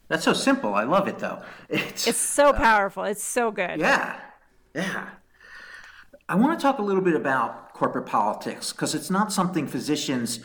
That's 0.09 0.25
so 0.25 0.33
simple. 0.33 0.75
I 0.75 0.83
love 0.83 1.07
it 1.07 1.19
though. 1.19 1.41
It's, 1.69 2.05
it's 2.05 2.17
so 2.17 2.49
uh, 2.49 2.53
powerful. 2.53 3.03
It's 3.03 3.23
so 3.23 3.51
good. 3.51 3.79
Yeah. 3.79 4.19
Yeah. 4.75 5.09
I 6.27 6.35
want 6.35 6.59
to 6.59 6.61
talk 6.61 6.79
a 6.79 6.81
little 6.81 7.01
bit 7.01 7.15
about 7.15 7.73
corporate 7.73 8.05
politics 8.05 8.71
because 8.71 8.93
it's 8.93 9.09
not 9.09 9.31
something 9.31 9.67
physicians 9.67 10.39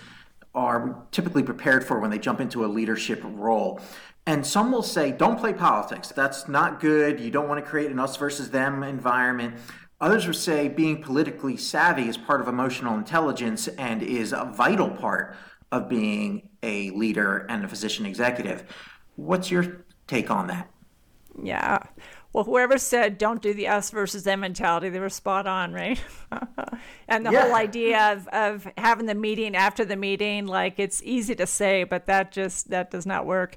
are 0.55 1.07
typically 1.13 1.43
prepared 1.43 1.87
for 1.87 2.01
when 2.01 2.11
they 2.11 2.19
jump 2.19 2.41
into 2.41 2.65
a 2.65 2.67
leadership 2.67 3.21
role. 3.25 3.81
And 4.29 4.47
some 4.47 4.71
will 4.71 4.83
say, 4.83 5.11
don't 5.11 5.39
play 5.39 5.55
politics. 5.55 6.09
That's 6.09 6.49
not 6.49 6.81
good. 6.81 7.19
You 7.19 7.31
don't 7.31 7.49
want 7.49 7.65
to 7.65 7.69
create 7.69 7.91
an 7.91 7.99
us 7.99 8.15
versus 8.19 8.51
them 8.51 8.83
environment. 8.83 9.55
Others 10.03 10.27
will 10.27 10.35
say 10.35 10.69
being 10.69 11.03
politically 11.03 11.57
savvy 11.57 12.11
is 12.11 12.19
part 12.19 12.43
of 12.43 12.47
emotional 12.47 12.95
intelligence 12.99 13.69
and 13.69 14.03
is 14.03 14.35
a 14.35 14.45
vital 14.55 14.91
part 14.91 15.35
of 15.73 15.89
being 15.89 16.51
a 16.63 16.91
leader 16.91 17.47
and 17.49 17.65
a 17.65 17.69
physician 17.69 18.05
executive. 18.05 18.65
What's 19.17 19.51
your 19.51 19.87
take 20.07 20.31
on 20.31 20.49
that? 20.49 20.69
Yeah. 21.43 21.79
Well, 22.35 22.45
whoever 22.45 22.77
said 22.77 23.17
don't 23.17 23.41
do 23.41 23.55
the 23.55 23.69
us 23.69 23.91
versus 23.91 24.25
them 24.25 24.41
mentality, 24.41 24.91
they 24.91 25.01
were 25.01 25.09
spot 25.09 25.47
on, 25.47 25.73
right? 25.73 25.99
and 27.09 27.25
the 27.25 27.33
Yeah. 27.33 27.45
whole 27.47 27.55
idea 27.55 28.13
of, 28.13 28.29
of 28.29 28.69
having 28.77 29.07
the 29.07 29.15
meeting 29.15 29.57
after 29.57 29.87
the 29.87 29.97
meeting, 29.97 30.47
like 30.47 30.79
it's 30.79 31.03
easy 31.03 31.35
to 31.37 31.47
say, 31.47 31.85
but 31.85 32.05
that 32.05 32.31
just 32.31 32.69
that 32.69 32.91
does 32.91 33.07
not 33.07 33.25
work. 33.25 33.57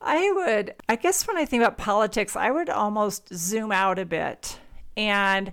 I 0.00 0.32
would, 0.32 0.74
I 0.88 0.96
guess, 0.96 1.26
when 1.26 1.36
I 1.36 1.44
think 1.44 1.62
about 1.62 1.76
politics, 1.76 2.34
I 2.34 2.50
would 2.50 2.70
almost 2.70 3.34
zoom 3.34 3.70
out 3.70 3.98
a 3.98 4.06
bit. 4.06 4.58
And 4.96 5.52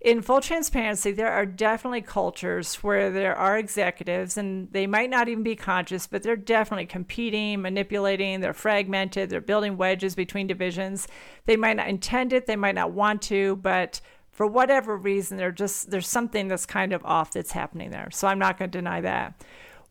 in 0.00 0.22
full 0.22 0.40
transparency, 0.40 1.12
there 1.12 1.30
are 1.30 1.46
definitely 1.46 2.00
cultures 2.00 2.76
where 2.76 3.10
there 3.10 3.36
are 3.36 3.56
executives, 3.56 4.36
and 4.36 4.72
they 4.72 4.86
might 4.86 5.10
not 5.10 5.28
even 5.28 5.44
be 5.44 5.54
conscious, 5.54 6.06
but 6.06 6.22
they're 6.22 6.36
definitely 6.36 6.86
competing, 6.86 7.60
manipulating, 7.62 8.40
they're 8.40 8.54
fragmented, 8.54 9.30
they're 9.30 9.40
building 9.40 9.76
wedges 9.76 10.14
between 10.14 10.46
divisions. 10.46 11.06
They 11.44 11.56
might 11.56 11.76
not 11.76 11.88
intend 11.88 12.32
it, 12.32 12.46
they 12.46 12.56
might 12.56 12.74
not 12.74 12.92
want 12.92 13.22
to, 13.22 13.56
but 13.56 14.00
for 14.32 14.46
whatever 14.46 14.96
reason, 14.96 15.36
they're 15.36 15.52
just 15.52 15.90
there's 15.90 16.08
something 16.08 16.48
that's 16.48 16.66
kind 16.66 16.92
of 16.92 17.04
off 17.04 17.32
that's 17.32 17.52
happening 17.52 17.90
there. 17.90 18.08
So 18.10 18.26
I'm 18.26 18.38
not 18.38 18.58
going 18.58 18.70
to 18.70 18.78
deny 18.78 19.02
that. 19.02 19.40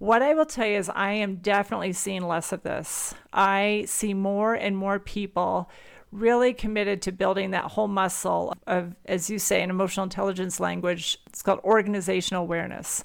What 0.02 0.24
I 0.24 0.34
will 0.34 0.48
tell 0.48 0.66
you 0.66 0.80
is, 0.80 0.90
I 0.90 1.12
am 1.12 1.36
definitely 1.36 1.94
seeing 1.94 2.28
less 2.28 2.52
of 2.52 2.64
this. 2.64 3.14
I 3.32 3.84
see 3.86 4.16
more 4.16 4.56
and 4.56 4.76
more 4.76 4.98
people 4.98 5.70
really 6.12 6.56
committed 6.56 7.04
to 7.04 7.12
building 7.12 7.52
that 7.52 7.66
whole 7.66 7.88
muscle 7.88 8.52
of, 8.66 8.96
as 9.06 9.30
you 9.30 9.38
say, 9.38 9.62
in 9.62 9.70
emotional 9.70 10.06
intelligence 10.06 10.60
language, 10.60 11.20
it's 11.28 11.44
called 11.44 11.60
organizational 11.60 12.42
awareness. 12.42 13.04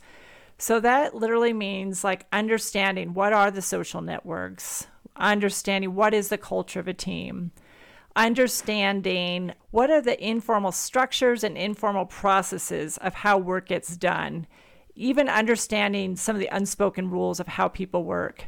So 0.56 0.80
that 0.80 1.14
literally 1.14 1.52
means 1.52 2.02
like 2.02 2.24
understanding 2.32 3.12
what 3.12 3.34
are 3.34 3.50
the 3.50 3.60
social 3.60 4.00
networks, 4.00 4.86
understanding 5.16 5.94
what 5.94 6.14
is 6.14 6.30
the 6.30 6.38
culture 6.38 6.80
of 6.80 6.88
a 6.88 6.94
team, 6.94 7.50
understanding 8.16 9.52
what 9.70 9.90
are 9.90 10.00
the 10.00 10.18
informal 10.26 10.72
structures 10.72 11.44
and 11.44 11.58
informal 11.58 12.06
processes 12.06 12.96
of 12.96 13.12
how 13.16 13.36
work 13.36 13.68
gets 13.68 13.98
done 13.98 14.46
even 14.96 15.28
understanding 15.28 16.16
some 16.16 16.34
of 16.34 16.40
the 16.40 16.48
unspoken 16.50 17.10
rules 17.10 17.38
of 17.38 17.46
how 17.46 17.68
people 17.68 18.02
work. 18.02 18.46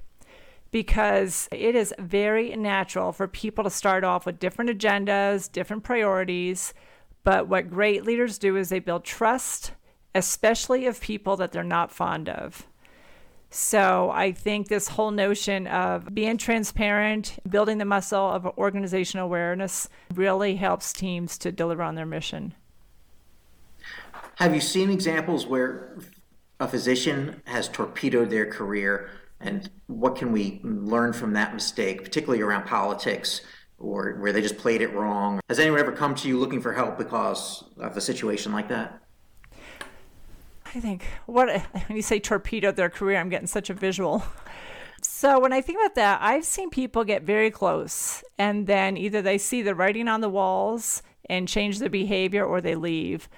Because 0.70 1.48
it 1.50 1.74
is 1.74 1.94
very 1.98 2.54
natural 2.56 3.12
for 3.12 3.28
people 3.28 3.64
to 3.64 3.70
start 3.70 4.04
off 4.04 4.26
with 4.26 4.38
different 4.38 4.70
agendas, 4.70 5.50
different 5.50 5.84
priorities. 5.84 6.74
But 7.24 7.48
what 7.48 7.70
great 7.70 8.04
leaders 8.04 8.38
do 8.38 8.56
is 8.56 8.68
they 8.68 8.78
build 8.78 9.04
trust, 9.04 9.72
especially 10.14 10.87
of 10.87 11.00
people 11.00 11.37
that 11.37 11.52
they're 11.52 11.62
not 11.62 11.92
fond 11.92 12.28
of. 12.28 12.66
So 13.50 14.11
I 14.11 14.32
think 14.32 14.68
this 14.68 14.88
whole 14.88 15.11
notion 15.11 15.66
of 15.68 16.14
being 16.14 16.37
transparent, 16.37 17.38
building 17.48 17.78
the 17.78 17.87
muscle 17.87 18.30
of 18.30 18.44
organizational 18.58 19.24
awareness 19.24 19.88
really 20.12 20.56
helps 20.56 20.92
teams 20.92 21.38
to 21.38 21.50
deliver 21.50 21.82
on 21.82 21.94
their 21.94 22.04
mission. 22.04 22.52
Have 24.34 24.54
you 24.54 24.61
seen 24.61 24.90
examples 24.90 25.46
where 25.46 25.96
a 26.61 26.68
physician 26.68 27.42
has 27.47 27.68
torpedoed 27.68 28.31
their 28.31 28.47
career 28.47 29.11
and 29.40 29.71
what 29.87 30.16
can 30.16 30.33
we 30.33 30.61
learn 30.64 31.12
from 31.12 31.33
that 31.35 31.55
mistake, 31.55 32.03
particularly 32.03 32.42
around 32.42 32.66
politics 32.66 33.42
or 33.79 34.14
where 34.14 34.33
they 34.33 34.42
just 34.42 34.59
played 34.59 34.83
it 34.83 34.92
wrong? 34.92 35.40
Has 35.49 35.61
anyone 35.61 35.79
ever 35.79 35.92
come 35.92 36.14
to 36.16 36.29
you 36.29 36.38
looking 36.38 36.61
for 36.61 36.73
help 36.73 36.99
because 36.99 37.64
of 37.79 37.97
a 37.97 38.01
situation 38.01 38.53
like 38.53 38.68
that? 38.68 39.01
I 40.66 40.81
think 40.81 41.05
what 41.27 41.49
when 41.87 41.97
you 41.97 42.03
say 42.03 42.18
torpedoed 42.18 42.77
their 42.77 42.90
career, 42.90 43.18
I'm 43.18 43.29
getting 43.29 43.47
such 43.47 43.71
a 43.71 43.75
visual. 43.75 44.23
So 45.01 45.38
when 45.38 45.53
I 45.53 45.61
think 45.61 45.79
about 45.79 45.94
that, 45.94 46.18
I've 46.21 46.44
seen 46.44 46.71
people 46.71 47.05
get 47.05 47.23
very 47.23 47.53
close 47.53 48.25
and 48.37 48.66
then 48.66 48.97
either 48.97 49.23
they 49.23 49.38
see 49.38 49.62
the 49.62 49.75
writing 49.75 50.09
on 50.09 50.21
the 50.21 50.29
walls 50.29 51.03
and 51.31 51.47
change 51.47 51.79
their 51.79 51.88
behavior 51.88 52.44
or 52.44 52.61
they 52.61 52.75
leave. 52.75 53.29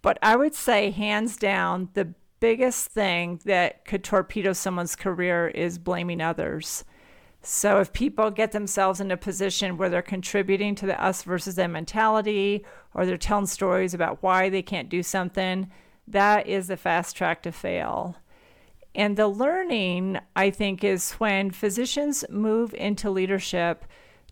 But 0.00 0.18
I 0.22 0.36
would 0.36 0.54
say 0.54 0.92
hands 0.92 1.36
down 1.36 1.88
the 1.94 2.14
biggest 2.40 2.90
thing 2.90 3.40
that 3.44 3.84
could 3.84 4.04
torpedo 4.04 4.52
someone's 4.52 4.96
career 4.96 5.48
is 5.48 5.78
blaming 5.78 6.20
others. 6.20 6.84
So 7.42 7.80
if 7.80 7.92
people 7.92 8.30
get 8.30 8.52
themselves 8.52 9.00
in 9.00 9.10
a 9.10 9.16
position 9.16 9.76
where 9.76 9.88
they're 9.88 10.02
contributing 10.02 10.74
to 10.76 10.86
the 10.86 11.02
us 11.02 11.22
versus 11.22 11.54
them 11.54 11.72
mentality 11.72 12.64
or 12.94 13.06
they're 13.06 13.16
telling 13.16 13.46
stories 13.46 13.94
about 13.94 14.22
why 14.22 14.48
they 14.48 14.62
can't 14.62 14.88
do 14.88 15.02
something, 15.02 15.70
that 16.06 16.46
is 16.46 16.66
the 16.66 16.76
fast 16.76 17.16
track 17.16 17.42
to 17.42 17.52
fail. 17.52 18.16
And 18.94 19.16
the 19.16 19.28
learning, 19.28 20.18
I 20.34 20.50
think, 20.50 20.82
is 20.82 21.12
when 21.12 21.50
physicians 21.50 22.24
move 22.28 22.74
into 22.74 23.10
leadership 23.10 23.84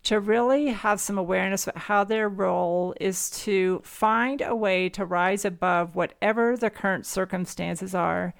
to 0.06 0.20
really 0.20 0.68
have 0.68 1.00
some 1.00 1.18
awareness 1.18 1.66
of 1.66 1.74
how 1.74 2.04
their 2.04 2.28
role 2.28 2.94
is 3.00 3.28
to 3.28 3.80
find 3.82 4.40
a 4.40 4.54
way 4.54 4.88
to 4.88 5.04
rise 5.04 5.44
above 5.44 5.96
whatever 5.96 6.56
the 6.56 6.70
current 6.70 7.04
circumstances 7.04 7.92
are 7.92 8.32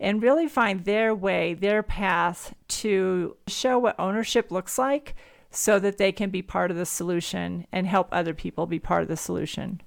and 0.00 0.20
really 0.20 0.48
find 0.48 0.84
their 0.84 1.14
way, 1.14 1.54
their 1.54 1.80
path 1.80 2.56
to 2.66 3.36
show 3.46 3.78
what 3.78 3.94
ownership 4.00 4.50
looks 4.50 4.78
like 4.78 5.14
so 5.48 5.78
that 5.78 5.96
they 5.96 6.10
can 6.10 6.28
be 6.28 6.42
part 6.42 6.72
of 6.72 6.76
the 6.76 6.84
solution 6.84 7.68
and 7.70 7.86
help 7.86 8.08
other 8.10 8.34
people 8.34 8.66
be 8.66 8.80
part 8.80 9.02
of 9.02 9.08
the 9.08 9.16
solution. 9.16 9.80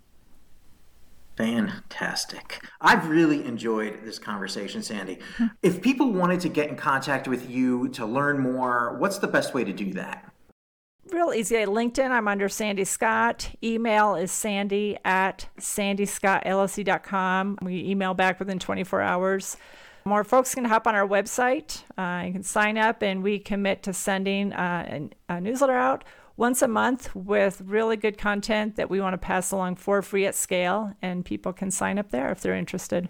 Fantastic. 1.36 2.64
I've 2.80 3.10
really 3.10 3.44
enjoyed 3.44 4.06
this 4.06 4.20
conversation, 4.20 4.82
Sandy. 4.82 5.20
Hmm. 5.36 5.48
If 5.64 5.82
people 5.82 6.14
wanted 6.14 6.40
to 6.42 6.50
get 6.50 6.70
in 6.70 6.78
contact 6.78 7.28
with 7.28 7.50
you 7.50 7.90
to 7.90 8.06
learn 8.06 8.40
more, 8.40 8.96
what's 9.00 9.18
the 9.18 9.28
best 9.28 9.54
way 9.54 9.66
to 9.66 9.74
do 9.74 9.92
that? 9.96 10.29
Real 11.12 11.34
easy. 11.34 11.58
At 11.58 11.70
LinkedIn, 11.70 12.12
I'm 12.12 12.28
under 12.28 12.48
Sandy 12.48 12.84
Scott. 12.84 13.50
Email 13.64 14.14
is 14.16 14.32
sandy 14.32 14.98
at 15.04 15.48
sandyscottllc.com. 15.60 17.58
We 17.64 17.90
email 17.90 18.14
back 18.14 18.38
within 18.40 18.60
24 18.60 19.02
hours. 19.02 19.58
More 20.06 20.24
folks 20.24 20.54
can 20.54 20.66
hop 20.66 20.86
on 20.86 20.94
our 20.96 21.08
website. 21.08 21.84
Uh, 21.98 22.26
you 22.28 22.34
can 22.34 22.44
sign 22.44 22.78
up, 22.78 23.02
and 23.02 23.24
we 23.24 23.40
commit 23.40 23.82
to 23.84 23.94
sending 23.94 24.54
uh, 24.54 25.08
a, 25.30 25.34
a 25.34 25.42
newsletter 25.42 25.74
out 25.74 26.04
once 26.38 26.62
a 26.62 26.68
month 26.68 27.16
with 27.16 27.62
really 27.66 27.98
good 27.98 28.18
content 28.18 28.76
that 28.76 28.90
we 28.90 29.02
want 29.02 29.14
to 29.14 29.18
pass 29.18 29.52
along 29.52 29.78
for 29.78 30.02
free 30.04 30.28
at 30.28 30.36
scale. 30.36 30.94
And 31.02 31.26
people 31.26 31.54
can 31.54 31.72
sign 31.72 31.98
up 31.98 32.12
there 32.12 32.32
if 32.32 32.42
they're 32.42 32.56
interested. 32.56 33.10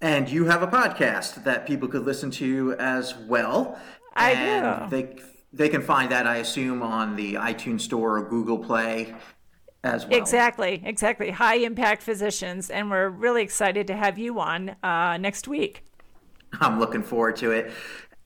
And 0.00 0.28
you 0.28 0.46
have 0.46 0.62
a 0.62 0.68
podcast 0.68 1.42
that 1.44 1.66
people 1.66 1.88
could 1.88 2.04
listen 2.04 2.30
to 2.32 2.76
as 2.78 3.16
well. 3.16 3.78
I 4.14 4.32
and 4.32 4.90
do. 4.90 4.96
They 4.96 5.22
they 5.52 5.68
can 5.68 5.82
find 5.82 6.10
that, 6.10 6.26
I 6.26 6.36
assume, 6.36 6.82
on 6.82 7.16
the 7.16 7.34
iTunes 7.34 7.82
Store 7.82 8.18
or 8.18 8.28
Google 8.28 8.58
Play 8.58 9.14
as 9.84 10.06
well. 10.06 10.18
Exactly, 10.18 10.82
exactly. 10.84 11.30
High 11.30 11.56
impact 11.56 12.02
physicians, 12.02 12.70
and 12.70 12.90
we're 12.90 13.08
really 13.08 13.42
excited 13.42 13.86
to 13.88 13.96
have 13.96 14.18
you 14.18 14.40
on 14.40 14.76
uh, 14.82 15.18
next 15.18 15.48
week. 15.48 15.84
I'm 16.60 16.78
looking 16.78 17.02
forward 17.02 17.36
to 17.36 17.50
it. 17.50 17.72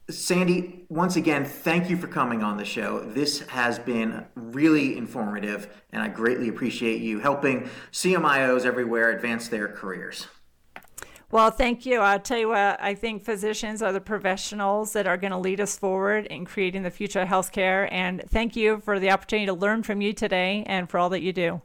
Sandy, 0.09 0.85
once 0.87 1.17
again, 1.17 1.43
thank 1.43 1.89
you 1.89 1.97
for 1.97 2.07
coming 2.07 2.41
on 2.41 2.55
the 2.55 2.63
show. 2.63 3.01
This 3.01 3.41
has 3.47 3.77
been 3.77 4.25
really 4.35 4.97
informative, 4.97 5.83
and 5.91 6.01
I 6.01 6.07
greatly 6.07 6.47
appreciate 6.47 7.01
you 7.01 7.19
helping 7.19 7.69
CMIOs 7.91 8.65
everywhere 8.65 9.11
advance 9.11 9.49
their 9.49 9.67
careers. 9.67 10.27
Well, 11.29 11.51
thank 11.51 11.85
you. 11.85 11.99
I'll 11.99 12.21
tell 12.21 12.37
you 12.37 12.49
what, 12.49 12.81
I 12.81 12.93
think 12.93 13.25
physicians 13.25 13.81
are 13.81 13.91
the 13.91 13.99
professionals 13.99 14.93
that 14.93 15.07
are 15.07 15.17
going 15.17 15.31
to 15.31 15.37
lead 15.37 15.59
us 15.59 15.77
forward 15.77 16.25
in 16.27 16.45
creating 16.45 16.83
the 16.83 16.91
future 16.91 17.19
of 17.19 17.27
healthcare. 17.27 17.89
And 17.91 18.23
thank 18.29 18.55
you 18.55 18.79
for 18.79 18.97
the 18.97 19.11
opportunity 19.11 19.45
to 19.47 19.53
learn 19.53 19.83
from 19.83 19.99
you 19.99 20.13
today 20.13 20.63
and 20.67 20.89
for 20.89 20.99
all 20.99 21.09
that 21.09 21.21
you 21.21 21.33
do. 21.33 21.61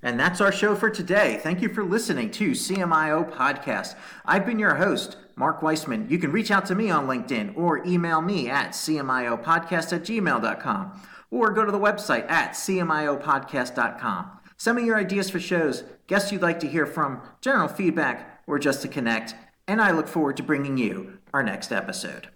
And 0.00 0.20
that's 0.20 0.40
our 0.40 0.52
show 0.52 0.76
for 0.76 0.90
today. 0.90 1.40
Thank 1.42 1.60
you 1.60 1.68
for 1.70 1.82
listening 1.82 2.30
to 2.32 2.52
CMIO 2.52 3.32
Podcast. 3.32 3.96
I've 4.24 4.46
been 4.46 4.58
your 4.58 4.76
host, 4.76 5.16
Mark 5.34 5.62
Weissman. 5.62 6.06
You 6.08 6.18
can 6.18 6.30
reach 6.30 6.52
out 6.52 6.66
to 6.66 6.74
me 6.76 6.90
on 6.90 7.08
LinkedIn 7.08 7.56
or 7.56 7.84
email 7.84 8.20
me 8.20 8.48
at 8.48 8.72
cmiopodcast 8.72 9.92
at 9.92 10.02
gmail.com 10.02 11.02
or 11.30 11.50
go 11.50 11.64
to 11.64 11.72
the 11.72 11.78
website 11.80 12.30
at 12.30 12.52
cmiopodcast.com. 12.52 14.30
Send 14.56 14.76
me 14.76 14.84
your 14.84 14.96
ideas 14.96 15.30
for 15.30 15.40
shows, 15.40 15.82
guests 16.06 16.32
you'd 16.32 16.42
like 16.42 16.60
to 16.60 16.68
hear 16.68 16.86
from, 16.86 17.22
general 17.40 17.68
feedback, 17.68 18.42
or 18.46 18.58
just 18.58 18.82
to 18.82 18.88
connect, 18.88 19.34
and 19.66 19.80
I 19.80 19.90
look 19.90 20.08
forward 20.08 20.36
to 20.36 20.42
bringing 20.42 20.76
you 20.76 21.18
our 21.32 21.42
next 21.42 21.72
episode. 21.72 22.28